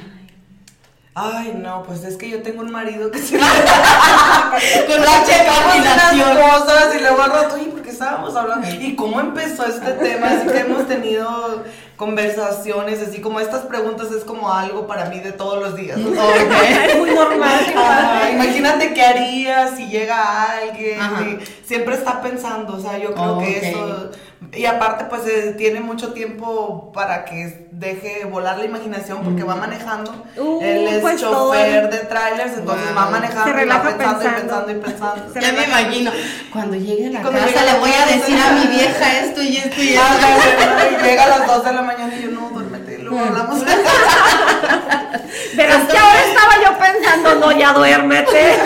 [1.13, 6.13] Ay, no, pues es que yo tengo un marido que se Con la checamos unas
[6.37, 8.67] cosas y luego al rato, ¿y por qué estábamos hablando?
[8.69, 10.27] ¿Y cómo empezó este tema?
[10.27, 11.65] Así que hemos tenido
[12.01, 15.99] conversaciones, así como estas preguntas es como algo para mí de todos los días.
[16.87, 17.59] es muy normal.
[17.77, 20.99] Ajá, imagínate qué haría si llega alguien.
[21.39, 23.63] Y siempre está pensando, o sea, yo creo Oh, que ok.
[23.63, 24.11] eso.
[24.53, 29.55] Y aparte, pues eh, tiene mucho tiempo para que deje volar la imaginación porque va
[29.55, 30.11] manejando.
[30.35, 32.95] Uh, Él es pues, todo chofer el- de trailers, entonces Wow.
[32.95, 34.65] va manejando Se y va relaja pensando, y pensando.
[34.65, 35.33] pensando y pensando.
[35.33, 36.11] Se Ya me imagino.
[36.51, 39.57] Cuando llegue a la Cuando casa le voy a decir a mi vieja esto y
[39.57, 41.03] esto y esto.
[41.05, 43.59] llega a las 2 de la mañana y yo no, duérmete, luego hablamos.
[45.55, 48.57] Verás que ahora estaba yo pensando, no, ya duérmete.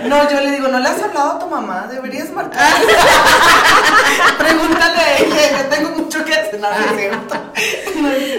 [0.10, 1.86] No, yo le digo, ¿no le has hablado a tu mamá?
[1.88, 2.66] Deberías marcar.
[4.38, 7.34] Pregúntale a ella, yo tengo mucho que hacer, no, es cierto.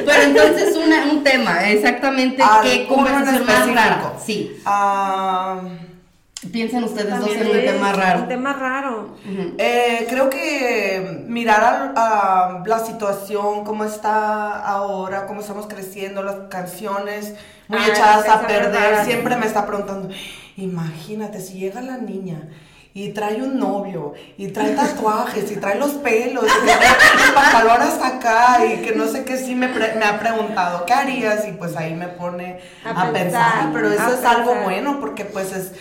[0.06, 3.76] Pero entonces una, un tema, exactamente Ah, qué conversación más específico.
[3.76, 4.14] rara.
[4.26, 4.62] Sí.
[4.66, 5.62] Ah,
[6.52, 8.20] Piensen ustedes dos en un tema raro.
[8.22, 9.16] Un tema raro.
[9.60, 16.36] Eh, creo que mirar a, a la situación, cómo está ahora, cómo estamos creciendo, las
[16.50, 17.36] canciones
[17.68, 20.10] muy Ah, echadas a perder, siempre me está preguntando,
[20.58, 22.50] imagínate si llega la niña
[22.94, 28.08] y trae un novio, y trae tatuajes, y trae los pelos, y trae pantalón hasta
[28.18, 31.48] acá, y que no sé qué, sí me, pre- me ha preguntado, ¿qué harías?
[31.48, 35.24] Y pues ahí me pone A a, pensar, pensar, pero eso es algo bueno, porque
[35.24, 35.72] pues es,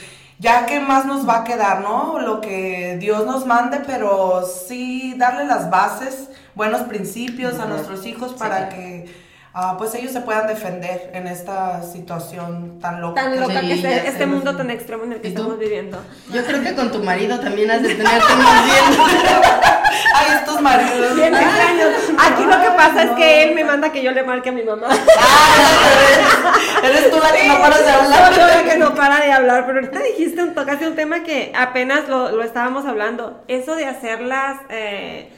[0.40, 2.18] ya que más nos va a quedar, ¿no?
[2.18, 8.32] Lo que Dios nos mande, pero sí darle las bases, buenos principios a nuestros hijos
[8.32, 9.29] para que...
[9.54, 13.22] ah, pues ellos se puedan defender en esta situación tan loca.
[13.22, 14.26] Tan que- loca Sí, que es este sé.
[14.26, 15.98] mundo tan extremo en el que estamos viviendo.
[16.32, 19.00] Yo creo que con tu marido también has de tener temas bien.
[20.14, 21.16] Ay, estos maridos.
[21.16, 21.94] Bien Ay, extraños.
[22.18, 23.16] Aquí lo que pasa es no.
[23.16, 24.88] que él me manda que yo le marque a mi mamá.
[24.90, 25.56] Ah,
[26.82, 28.32] eres, eres tú la que no paras de hablar.
[28.34, 31.52] Yo la que no para de hablar, pero ahorita dijiste, un- tocaste un tema que
[31.56, 33.42] apenas lo, lo estábamos hablando.
[33.48, 35.30] Eso de hacer las, eh,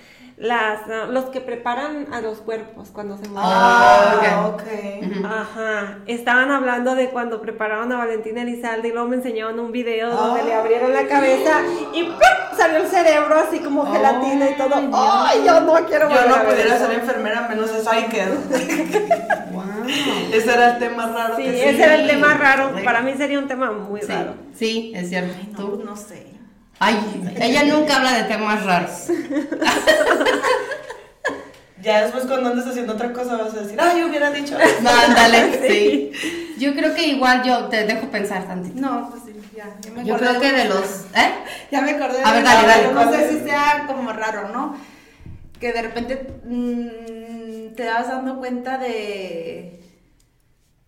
[0.43, 3.51] las, ah, los que preparan a los cuerpos cuando se mueren.
[3.53, 4.55] Ah, ok.
[4.55, 5.25] ok.
[5.25, 10.11] Ajá, estaban hablando de cuando prepararon a Valentina Elizalde y luego me enseñaron un video
[10.11, 10.45] donde Ah.
[10.45, 11.61] le abrieron la cabeza
[11.95, 12.17] y ¡pum!
[12.57, 14.75] salió el cerebro así como gelatina y todo.
[14.95, 18.35] ¡Ay, yo no quiero Yo volver a no pudiera ser enfermera, menos eso ahí quedo.
[19.53, 19.65] Wow.
[20.33, 21.37] Ese era el tema raro.
[21.37, 22.73] Sí, que ese era el tema raro.
[22.85, 24.35] Para mí sería un tema muy Sí, raro.
[24.55, 25.35] sí, es cierto.
[25.53, 25.83] No, ¿Tú?
[25.85, 26.27] no sé.
[26.79, 26.97] Ay,
[27.41, 29.07] ella nunca habla de temas raros.
[31.83, 34.57] Ya después cuando andes haciendo otra cosa vas a decir, ay, yo hubiera dicho.
[34.83, 36.13] No, ándale, sí.
[36.57, 38.81] Yo creo que igual yo te dejo pensar tantito.
[38.81, 39.77] No, pues sí, ya.
[39.81, 41.07] ya me Yo creo que de los.
[41.17, 41.33] ¿Eh?
[41.73, 42.93] Ya me acordé A de ver, dale, dale.
[42.93, 44.77] No ¿Cuál sé si sea como raro, ¿no?
[45.59, 49.81] Que de repente mm, te das dando cuenta de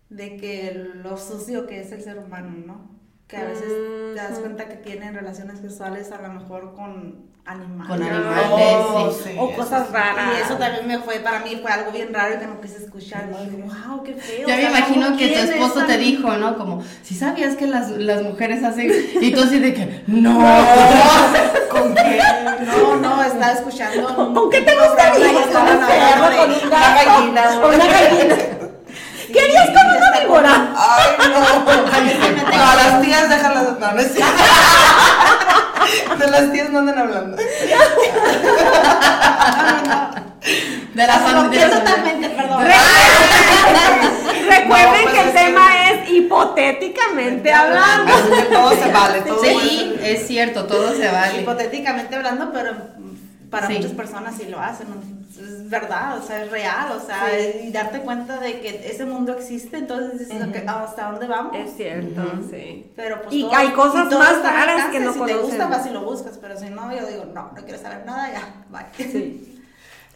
[0.09, 2.94] de que lo sucio que es el ser humano, ¿no?
[3.27, 3.65] Que a veces
[4.13, 7.87] te das cuenta que tienen relaciones sexuales a lo mejor con animales.
[7.87, 9.29] Con Ay, animales, Oh, sí.
[9.31, 9.93] sí, o cosas sí.
[9.93, 10.25] raras.
[10.37, 12.77] Y eso también me fue, para mí fue algo bien raro y que no quise
[12.83, 13.27] escuchar.
[13.41, 14.47] Y dije, wow, qué feo.
[14.47, 16.55] Ya o me imagino ¿cómo que tu esposo es te dijo, ¿no?
[16.55, 18.91] Como, si sabías que las, las mujeres hacen.
[19.19, 20.39] Y tú así de que, no.
[21.71, 22.19] ¿Con quién?
[22.67, 24.07] No, no, estaba escuchando.
[24.27, 25.31] un ¿Con qué te gustaría?
[25.31, 27.59] y estaban ¿Con un hablando perro, con de- un Una gallina.
[27.63, 28.35] ¿O una gallina?
[29.33, 30.73] ¿Qué harías con una víbora?
[30.77, 31.37] Ay, no.
[31.91, 33.63] A mí sí me No, tengo- a las tías déjalas.
[33.79, 34.33] No, no es cierto.
[36.17, 37.37] De las tías no anden hablando.
[40.93, 41.69] De la familia.
[41.69, 42.63] totalmente, perdón.
[44.47, 48.13] Recuerden No, pues que el que- tema es hipotéticamente hablando.
[48.51, 51.41] Todo se vale, todo Sí, es cierto, todo se vale.
[51.41, 52.71] Hipotéticamente hablando, pero
[53.49, 53.73] para Sí.
[53.75, 54.87] muchas personas sí lo hacen,
[55.37, 59.33] es verdad, o sea, es real, o sea, y darte cuenta de que ese mundo
[59.33, 61.55] existe, entonces dices, ¿hasta dónde vamos?
[61.55, 62.91] Es cierto, sí.
[62.95, 65.85] Pero pues Y todo- hay cosas todo más raras que no Si te gusta, vas
[65.85, 68.85] y lo buscas, pero si no, yo digo, no, no quiero saber nada, ya, bye.
[69.11, 69.51] Sí.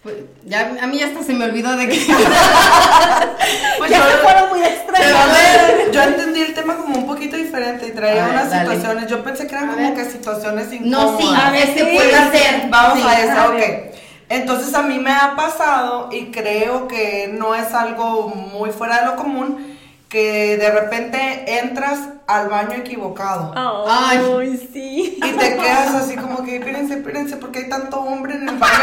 [0.04, 1.98] Pues, ya, a mí hasta se me olvidó de que...
[3.78, 7.06] Pues ya yo- se fueron muy Pero a ver, yo entendí el tema como un
[7.08, 8.70] poquito diferente y traía ver, unas dale.
[8.72, 9.08] situaciones.
[9.10, 10.06] Yo pensé que eran A como ver.
[10.06, 11.18] que situaciones No, incómodas.
[11.20, 12.70] sí, a ver, se sí, puede hacer.
[12.70, 13.06] Vamos Sí.
[13.08, 13.54] a eso, a ok.
[13.56, 13.90] ver.
[14.30, 19.06] Entonces a mí me ha pasado y creo que no es algo muy fuera de
[19.08, 19.69] lo común
[20.10, 23.54] que de repente entras al baño equivocado.
[23.88, 25.20] Ay, sí.
[25.24, 28.74] Y te quedas así como que, espérense, espérense, porque hay tanto hombre en el baño.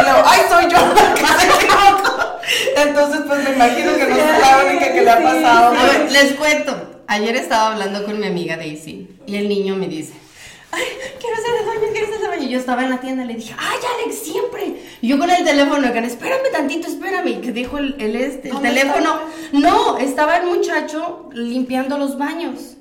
[0.00, 2.38] Y luego, ay, soy yo la que se equivocó.
[2.76, 5.74] Entonces, pues me imagino que no es la única que le ha pasado.
[5.78, 7.00] A ver, les cuento.
[7.06, 10.12] Ayer estaba hablando con mi amiga Daisy y el niño me dice,
[10.72, 10.82] ay,
[11.20, 12.42] quiero hacer el baño, quiero hacer el baño.
[12.42, 14.76] Y yo estaba en la tienda y le dije, ay, Alex, siempre.
[15.02, 17.40] Y yo con el teléfono, acá, espérame tantito, espérame.
[17.40, 19.18] Que dijo el, el este, el ¿Dónde teléfono.
[19.50, 22.76] No, estaba el muchacho limpiando los baños.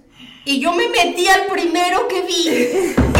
[0.45, 2.47] Y yo me metí al primero que vi.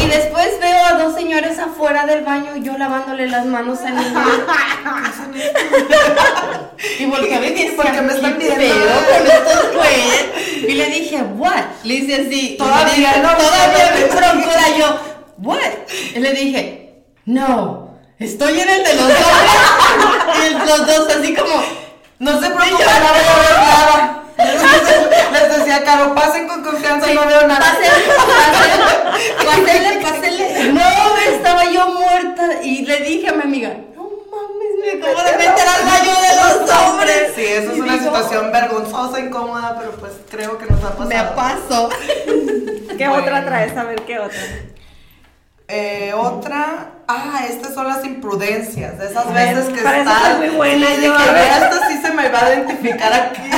[0.04, 4.46] Y después veo a dos señores afuera del baño yo lavándole las manos al niño.
[7.00, 10.26] y volteé a y ¿Por qué me están pedo con estos güeyes?
[10.68, 11.64] Y le dije, what?
[11.84, 12.56] Le hice así.
[12.56, 15.00] Todavía no, Todavía me procura yo,
[15.40, 15.60] what?
[16.16, 17.81] Y le dije, no,
[18.26, 20.50] estoy en el de los hombres.
[20.50, 21.64] y los dos así como,
[22.20, 24.18] No se preocupen, no veo nada.
[25.32, 27.60] Les decía, Caro, pasen con confianza, no veo nada.
[27.60, 30.74] Pásele, pásele, pásele.
[30.74, 32.62] No, estaba yo muerta.
[32.64, 36.36] Y le dije a mi amiga, no mames, me acabo de meter al baño de
[36.66, 37.32] los hombres.
[37.36, 40.92] Sí, eso es Y una digo, situación vergonzosa, incómoda, pero pues creo que nos ha
[40.96, 41.08] pasado.
[41.10, 41.90] Me paso.
[42.98, 43.24] ¿Qué Bueno.
[43.24, 43.78] otra traes?
[43.78, 44.40] A ver, ¿qué otra?
[45.68, 50.28] Eh, otra, ah, estas son las imprudencias, de esas veces que para eso estás.
[50.28, 53.42] soy muy buena sí, yo, que esta sí se me va a identificar aquí.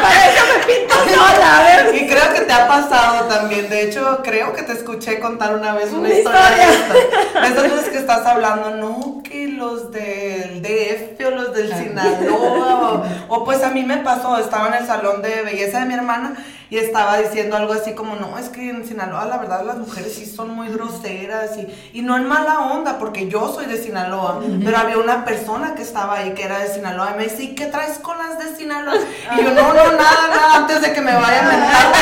[0.00, 1.94] Para eso me pinto sola, a ver.
[1.94, 3.68] Y creo que te ha pasado también.
[3.68, 6.66] De hecho, creo que te escuché contar una vez una Una historia, historia.
[6.66, 7.40] de esta.
[7.40, 13.02] De esas veces que estás hablando, no, que los del DF o los del Sinaloa.
[13.28, 15.94] O, o pues a mí me pasó, estaba en el salón de belleza de mi
[15.94, 16.34] hermana
[16.70, 20.14] y estaba diciendo algo así como, no, es que en Sinaloa la verdad las mujeres
[20.14, 24.40] sí son muy groseras y, y no en mala onda, porque yo soy de Sinaloa,
[24.64, 27.54] pero había una persona que estaba ahí que era de Sinaloa y me dice, ¿y
[27.54, 28.94] qué traes con las de Sinaloa?
[29.38, 31.92] Y yo, no, no, nada, nada, antes de que me vaya a mentar.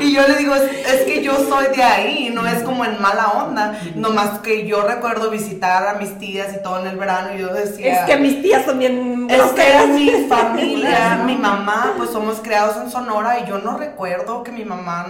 [0.00, 3.00] y yo le digo, es, es que yo soy de ahí, no es como en
[3.00, 7.34] mala onda, nomás que yo recuerdo visitar a mis tías y todo en el verano
[7.34, 8.00] y yo decía...
[8.00, 12.76] Es que mis tías son bien Es que mi familia, mi mamá, pues somos creados
[12.76, 15.06] en Sonora y yo no recuerdo que mi mamá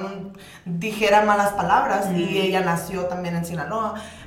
[0.64, 3.81] dijera malas palabras y ella nació también en Sinaloa.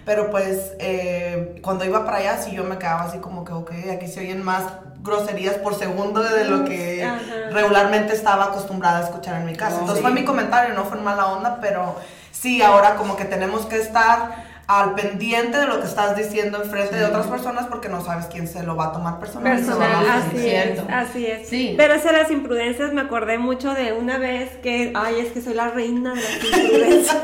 [0.06, 3.72] Pero pues eh, cuando iba para allá sí yo me quedaba así como que, ok,
[3.94, 4.64] aquí se oyen más
[5.02, 7.20] groserías por segundo de lo que Ajá.
[7.52, 9.76] regularmente estaba acostumbrada a escuchar en mi casa.
[9.78, 10.02] Oh, Entonces sí.
[10.04, 11.96] fue mi comentario, no fue en mala onda, pero
[12.32, 16.96] sí, ahora como que tenemos que estar al pendiente de lo que estás diciendo enfrente
[16.96, 19.64] de otras personas porque no sabes quién se lo va a tomar personal.
[20.10, 21.48] así es, así es.
[21.48, 21.76] Sí.
[21.78, 25.42] Pero eso de las imprudencias me acordé mucho de una vez que, ay, es que
[25.42, 27.22] soy la reina de las imprudencias.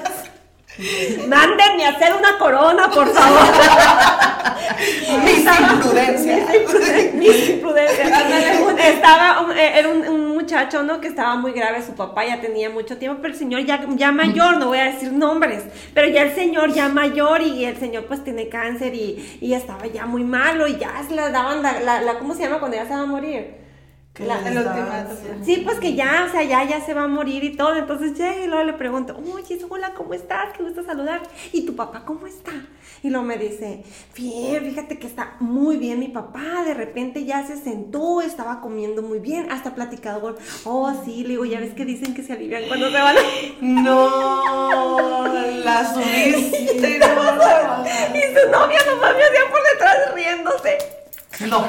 [1.28, 3.40] Mándenme a hacer una corona, por favor.
[5.24, 7.14] Mis imprudencias.
[7.14, 8.12] Mis imprudencias.
[8.86, 11.00] Estaba, un- eh, era un, un muchacho, ¿no?
[11.02, 14.12] Que estaba muy grave, su papá ya tenía mucho tiempo, pero el señor ya, ya
[14.12, 18.06] mayor, no voy a decir nombres, pero ya el señor ya mayor y el señor
[18.06, 21.80] pues tiene cáncer y, y estaba ya muy malo y ya se le daban la,
[21.82, 23.56] la, la- ¿cómo se llama cuando ya se va a morir?
[24.14, 25.08] Que La-.
[25.44, 27.76] Sí, pues que ya, o sea, ya, ya se va a morir y todo.
[27.76, 30.52] Entonces llega y luego le pregunto, oye, hola, ¿cómo estás?
[30.56, 31.22] Qué gusto saludar.
[31.54, 32.52] ¿Y tu papá cómo está?
[33.04, 33.84] Y luego me dice,
[34.16, 36.64] bien, fíjate que está muy bien mi papá.
[36.66, 40.38] De repente ya se sentó, estaba comiendo muy bien, hasta platicador.
[40.66, 43.16] Oh, sí, le digo, ya ves que dicen que se alivian cuando se van.
[43.62, 45.26] No,
[45.64, 47.00] la subiste.
[48.12, 51.01] Y su novia nomás me hacía por detrás riéndose.
[51.42, 51.66] No,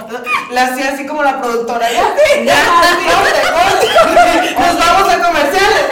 [0.50, 1.88] le hacía así como la productora.
[1.90, 2.04] Ya,
[2.44, 2.56] ya.
[4.58, 5.84] Nos vamos a comerciales.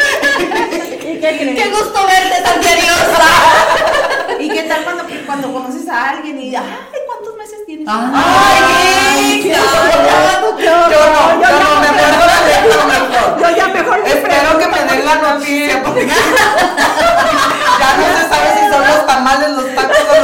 [1.02, 1.62] ¿Y qué crees?
[1.62, 2.60] Qué gusto verte tan
[4.40, 6.64] ¿Y qué tal cuando, cuando conoces a alguien y, ay,
[7.06, 7.86] ¿cuántos meses tienes?
[7.88, 10.88] Ay, Yo yo- no, yo no,
[11.80, 11.92] la
[12.86, 13.26] mejor.
[13.40, 16.14] Yo ya mejor me Espero que me den la noticia porque ya
[17.96, 20.20] no se sabe si son los tamales, los tacos o los...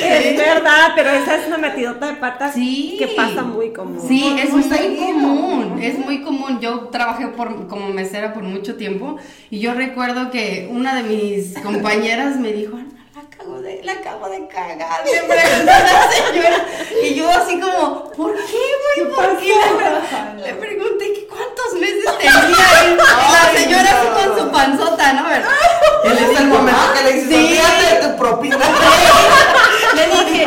[0.00, 2.96] Es verdad, pero esa es una metidota de patas Sí.
[2.98, 4.00] que pasa muy común.
[4.06, 5.06] Sí, es muy muy seguido.
[5.06, 6.60] común, es muy común.
[6.60, 9.16] Yo trabajé por, como mesera por mucho tiempo
[9.50, 13.92] y yo recuerdo que una de mis compañeras me dijo, Ana, la cago de, la
[13.94, 16.66] me acabo de cagar, le preguntó la señora.
[17.02, 19.14] Y yo así como, ¿por qué, güey?
[19.14, 19.48] ¿Por qué?
[19.48, 22.42] Le, pre- le pregunté que cuántos meses tenía.
[22.90, 25.30] Y la señora así con su panzota, ¿no?
[25.30, 27.58] Él es el momento que le dices, Sí.
[28.00, 28.58] de tu propina.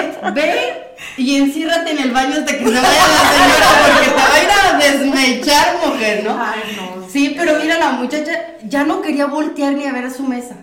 [0.01, 0.81] Dije, ve
[1.17, 4.43] y enciérrate en el baño hasta que se vaya la señora porque te va a
[4.43, 6.31] ir a desmechar, mujer, ¿no?
[6.41, 7.07] Ay, no.
[7.09, 8.31] Sí, pero mira, la muchacha
[8.63, 10.55] ya no quería voltear ni a ver a su mesa.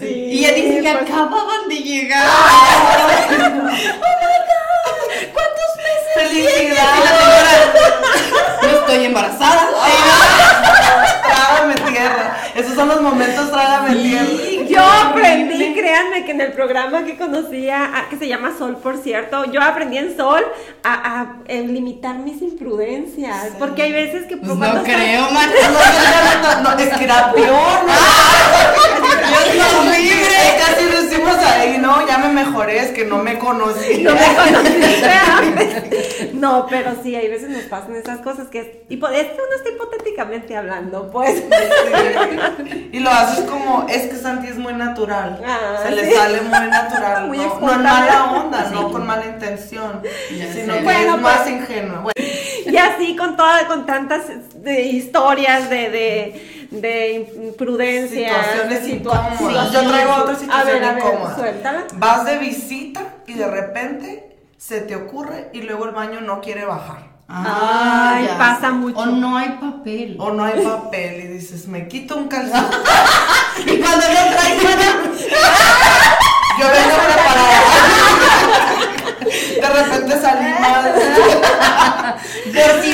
[0.00, 2.26] y ella dice que pues- acababan de llegar.
[2.28, 6.32] oh my God, ¿cuántos meses?
[6.32, 7.10] Y la Felicidades.
[7.18, 9.68] señora, no estoy embarazada.
[11.26, 12.36] Trágame tierra.
[12.54, 14.26] Esos son los momentos trágame tierra.
[14.68, 19.44] Yo aprendí, créanme que en el programa que conocía, que se llama Sol, por cierto,
[19.50, 20.44] yo aprendí en Sol
[20.84, 23.52] a, a, limitar mis imprudencias.
[23.58, 25.50] Porque hay veces que Pues no creo, man.
[25.62, 27.92] No, no, no, no, es que era peor, ¿no?
[29.92, 30.38] Libre.
[30.56, 34.02] Que así decimos ahí, no, ya me mejoré, es que no me conocí.
[34.02, 35.84] No me antes.
[36.38, 39.56] No, pero sí, hay veces nos pasan esas cosas que es, hipo- es que uno
[39.56, 41.42] está hipotéticamente hablando, pues.
[42.92, 45.40] Y lo haces como, es que Santi es muy natural.
[45.46, 46.12] Ah, se le sí.
[46.14, 47.26] sale muy natural.
[47.28, 50.02] Muy no, no mala onda, no con mala intención.
[50.36, 50.78] Ya Sino sé.
[50.78, 51.50] que Bueno, es más pues.
[51.50, 52.00] ingenua.
[52.00, 52.12] Bueno,
[52.66, 54.24] Y así con toda, con tantas
[54.62, 57.12] de historias de, de, de
[57.46, 59.72] imprudencias, situaciones incómodas.
[59.72, 61.34] Yo traigo otra A situación ver, a ver, incómoda.
[61.36, 61.84] suéltala.
[61.94, 66.64] Vas de visita y de repente se te ocurre y luego el baño no quiere
[66.66, 67.17] bajar.
[67.28, 68.98] Ay, ya pasa mucho.
[68.98, 70.16] O no hay papel.
[70.18, 72.66] O no hay papel y dices, me quito un calzón.
[73.66, 74.62] Y cuando no traes
[76.58, 77.60] Yo vengo preparada.
[79.60, 80.94] De repente salí mal.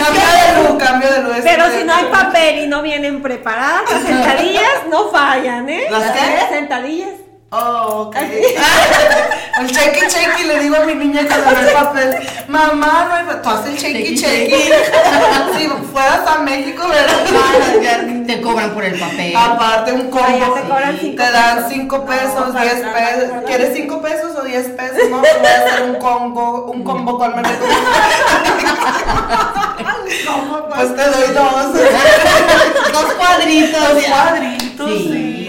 [0.05, 1.35] Cambio de look, cambio de look.
[1.45, 5.87] Pero si no hay papel y no vienen preparadas, las sentadillas no fallan, ¿eh?
[5.91, 6.47] ¿Las qué?
[6.51, 7.24] Sentadillas.
[7.57, 8.17] Oh, ok.
[9.61, 12.17] El chequi chequi le digo a mi niña cuando no hay papel,
[12.49, 13.43] mamá, no hay papel.
[13.43, 14.55] Tú haces el chequi Chequi.
[15.57, 17.25] Si fueras a México, ¿verdad?
[17.37, 19.33] ah, te cobran por el papel.
[19.37, 20.27] Aparte un combo.
[20.27, 21.73] Allá te cobran cinco Te dan pesos.
[21.73, 23.31] 5 pesos, No, 10 para- pesos.
[23.31, 25.11] para- ¿Quieres 5 pesos o 10 pesos?
[25.11, 27.53] No, te voy a hacer un combo, un combo con menos.
[30.75, 31.73] Pues te doy dos.
[32.93, 33.81] Dos cuadritos.
[33.95, 35.09] Dos cuadritos, Sí.
[35.13, 35.44] sí.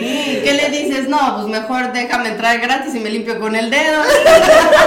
[0.58, 1.08] ¿Qué le dices?
[1.10, 4.02] No, pues mejor déjame entrar gratis y me limpio con el dedo.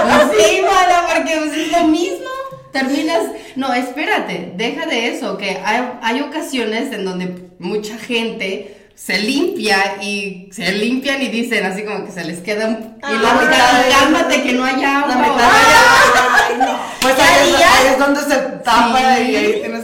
[0.09, 2.27] Pues sí, mala, porque pues, es lo mismo.
[2.71, 3.23] Terminas.
[3.55, 9.95] No, espérate, deja de eso, que hay, hay ocasiones en donde mucha gente se limpia
[10.01, 12.73] y se limpian y dicen así como que se les queda un.
[12.75, 15.07] y Ah, luego mitad cálmate que no hay agua.
[15.07, 15.37] La mitad
[16.61, 16.85] Ah.
[17.01, 19.31] Pues ahí es, ahí es donde se tapa Sí.
[19.31, 19.78] y ahí tienes.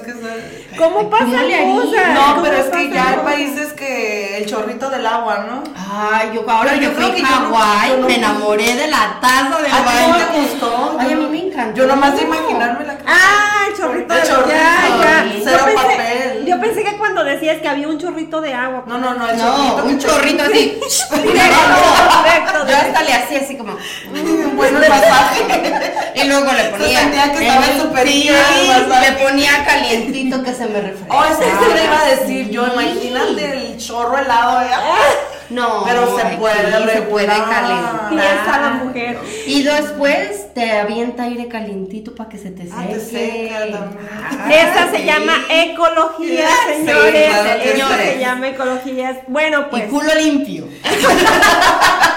[0.77, 2.13] ¿Cómo pasan cosas?
[2.13, 5.63] No, ¿Cómo pero es que ya hay países que el chorrito del agua, ¿no?
[5.77, 8.87] Ay, yo ahora Pero yo yo fui creo que no- Hawái, no- me enamoré de
[8.87, 10.07] la taza del ¿A ti baño.
[10.09, 10.97] no te gustó?
[10.99, 11.77] Ay, a mí me encantó.
[11.81, 15.23] Yo nomás de imaginarme la Ah, el chorrito El de chorrito, ya, ya.
[15.31, 15.37] sí.
[15.39, 16.45] Yo Cero pensé, papel.
[16.45, 18.83] yo pensé que cuando decías que había un chorrito de agua.
[18.87, 19.85] No, no, no, el No, chorrito.
[19.85, 20.79] un chorrito así.
[21.23, 23.73] Directo, Yo hasta le hacía así como.
[23.73, 26.11] Mm, Bueno, el masaje.
[26.15, 26.99] Y luego le ponía.
[26.99, 29.11] sentía que estaba en masaje.
[29.11, 31.19] le ponía calientito que se me refrescaba.
[31.19, 32.65] Oh, es que eso le iba a decir yo.
[32.67, 34.67] Imagínate el chorro helado, ¿eh?
[35.47, 38.09] No, Pero se puede se puede calentar.
[38.09, 39.19] Piensa la mujer.
[39.45, 42.73] Y después te avienta aire calientito para que se te seque.
[42.75, 43.91] Ah, te seca.
[44.39, 47.29] Ah, Esa se llama ecología, Sí, señores.
[47.29, 49.21] claro se llama ecología.
[49.27, 49.83] Bueno, pues.
[49.83, 50.67] Y culo limpio.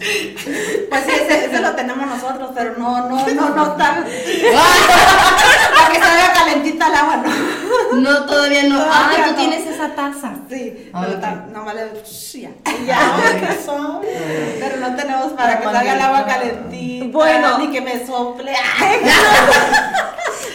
[0.00, 4.04] Pues sí, ese, ese lo tenemos nosotros, pero no, no, no, no tan.
[5.76, 7.30] Para que salga calentita el agua, no.
[8.00, 8.80] No, todavía no.
[8.80, 9.36] Ah, tú no.
[9.36, 10.32] tienes esa taza.
[10.48, 11.20] Sí, Ah, pero ok.
[11.20, 12.02] ta- nomás le.
[12.04, 12.50] shh, Ya.
[12.64, 12.98] Ya, ya.
[14.60, 17.06] Pero no tenemos para que salga el agua calentita.
[17.10, 17.58] Bueno.
[17.58, 18.52] Ni que me sople.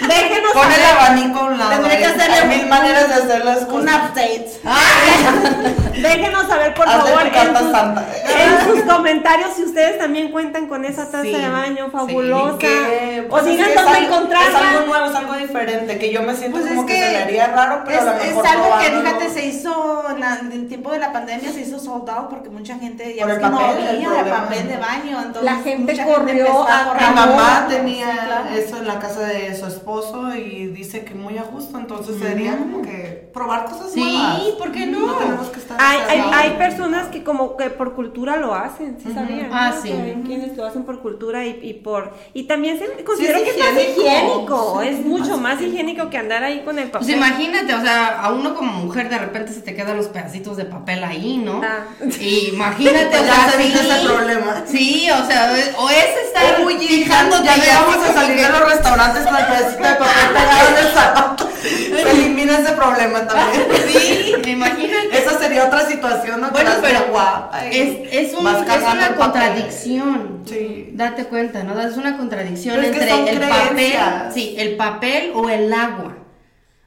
[0.08, 0.98] Déjenos Pon el saber.
[1.00, 1.70] abanico a un lado.
[1.72, 3.96] Tendré que hacerle hay un- mil maneras de hacer las Un cosas.
[4.10, 4.52] update.
[6.02, 8.06] Déjenos saber, por Hazle favor, en sus, santa.
[8.28, 12.58] en sus comentarios si ustedes también cuentan con esa taza Sí, de baño sí, fabulosa.
[12.58, 14.86] Que, o pues, es digan es dónde algo- Es algo encontrarla.
[14.86, 15.98] nuevo, es algo diferente.
[15.98, 18.04] Que yo me siento Pues como es que, que se me haría raro, pero Es,
[18.04, 21.00] a lo es mejor algo que, fíjate, se hizo en, la- en el tiempo de
[21.00, 23.88] la pandemia, se hizo sold out porque mucha gente ya Por el no papel, el
[23.96, 24.42] había problema.
[24.44, 25.18] papel de baño.
[25.22, 27.10] Entonces, La gente corrió a- correr.
[27.10, 28.46] Mi mamá Sí, tenía claro.
[28.56, 29.66] eso en la casa de su
[30.00, 34.42] esposo y dice que muy a gusto, entonces sería como que probar cosas Sí, nuevas.
[34.58, 35.06] ¿por qué no?
[35.08, 38.98] No tenemos que estar Hay, hay, hay personas que como que por cultura lo hacen,
[39.02, 39.50] ¿sí sabían?
[39.52, 39.82] Ah, no?
[39.82, 39.90] sí.
[39.90, 42.14] Que hay quienes lo hacen por cultura y, y por...
[42.34, 44.80] Y también se considero es que es más higiénico.
[44.82, 47.06] Sí, es mucho más más higiénico que andar ahí con el papel.
[47.06, 50.58] Pues imagínate, o sea, a uno como mujer de repente se te quedan los pedacitos
[50.58, 51.62] de papel ahí, ¿no?
[51.64, 51.86] Ah.
[52.20, 53.74] Y imagínate, o Pues sea, sí.
[53.76, 54.64] ese problema.
[54.66, 59.24] Sí, o sea, o es estar muy fijándote ya así de salir de los restaurantes
[59.24, 59.46] con el
[59.90, 61.50] de papel pegado en el zapato.
[61.62, 63.68] Se elimina ese problema también.
[63.70, 63.76] que-
[64.46, 65.18] Sí, imagínate.
[65.18, 66.48] Esa sería otra situación, ¿no?
[66.48, 67.80] Que Bueno, pero guapa y
[68.12, 70.44] es, es, un- vas es cargando una contradicción.
[70.46, 70.90] Sí.
[70.94, 71.80] Date cuenta, ¿no?
[71.82, 76.16] Es una contradicción Pero que entre el papel, sí, el papel o el agua.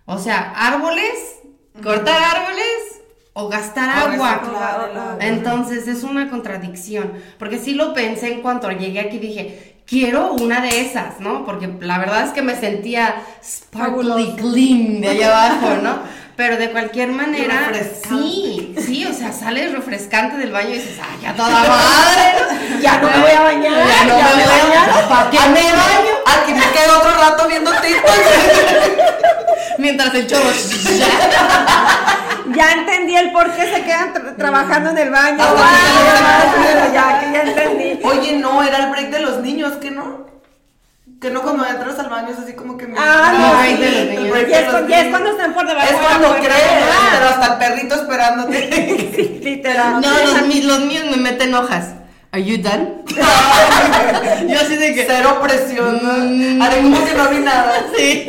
[0.06, 1.36] O sea, árboles,
[1.82, 3.00] cortar árboles
[3.34, 4.40] o gastar O agua.
[4.44, 4.56] el
[4.96, 5.16] agua.
[5.20, 10.60] Entonces es una contradicción, porque sí lo pensé en cuanto llegué aquí, dije, quiero una
[10.60, 11.44] de esas, ¿no?
[11.44, 15.98] Porque la verdad es que me sentía sparkly clean de allá abajo, ¿no?
[16.36, 17.72] Pero de cualquier manera,
[18.08, 22.80] sí, sí, o sea, sales refrescante del baño y dices, ah, ya toda madre.
[22.80, 25.08] Ya no me voy a bañar, Ya no ya me me voy a bañar.
[25.08, 26.14] ¿Para qué me baño?
[26.26, 28.14] Aquí me quedo otro rato viendo TikTok.
[29.78, 30.50] Mientras el chorro.
[32.54, 35.38] Ya entendí el por qué se quedan tra- trabajando en el baño.
[35.40, 38.00] Ay, les- ya, ya entendí.
[38.04, 40.26] Oye, no, era el break de los niños, ¿qué no?
[41.20, 42.86] Que no cuando entras al baño es así como que...
[42.86, 43.82] me- Ah, no, break sí.
[43.82, 44.38] de los niños.
[44.48, 47.58] Y es, y es cuando están por debajo Es cuando crees, Ah, pero hasta el
[47.58, 49.10] perrito esperándote.
[49.16, 50.00] sí, literal.
[50.00, 51.86] No, los, mi- los míos me meten hojas.
[52.30, 53.02] Are you done?
[54.48, 55.06] Yo así de que.
[55.08, 56.58] Cero presión.
[56.58, 56.64] ¿no?
[56.64, 57.72] Haré como que no vi nada.
[57.96, 58.26] Sí.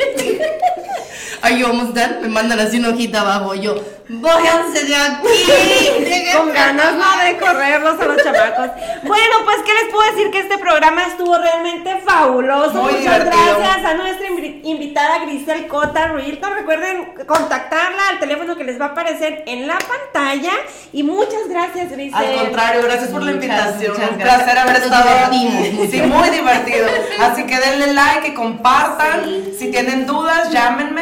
[1.42, 2.20] Are you almost done?
[2.22, 3.54] Me mandan así una hojita abajo.
[3.54, 3.74] Yo,
[4.18, 6.30] váyanse de aquí.
[6.36, 8.70] Con ganas no de correrlos a los chamacos.
[9.04, 10.30] Bueno, pues, ¿qué les puedo decir?
[10.30, 12.82] Que este programa estuvo realmente fabuloso.
[12.82, 13.58] Muy Muchas divertido.
[13.58, 16.54] gracias a nuestra invi- invitada Grisel Cota Ruilton.
[16.54, 20.52] Recuerden contactarla al teléfono que les va a aparecer en la pantalla.
[20.92, 22.14] Y muchas gracias, Grisel.
[22.14, 23.96] Al contrario, gracias por la invitación.
[24.12, 25.88] Un placer haber estado aquí.
[25.90, 26.86] Sí, muy divertido.
[27.20, 29.24] Así que denle like y compartan.
[29.58, 31.00] Si tienen dudas, llámenme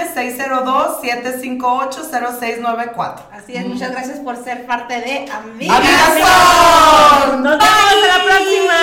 [2.99, 3.23] 602-758-0694.
[3.33, 5.79] Así es, muchas gracias por ser parte de Amigas.
[5.79, 7.43] ¡Amigazón!
[7.43, 8.75] Nos vemos hasta la próxima.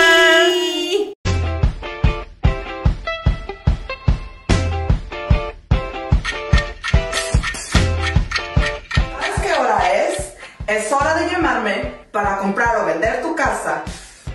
[9.19, 10.33] ¿Sabes qué hora es?
[10.67, 13.81] Es hora de llamarme para comprar o vender tu casa.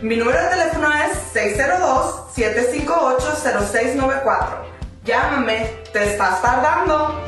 [0.03, 1.35] Mi número de teléfono es
[2.37, 4.47] 602-758-0694.
[5.05, 7.23] Llámame, te estás tardando.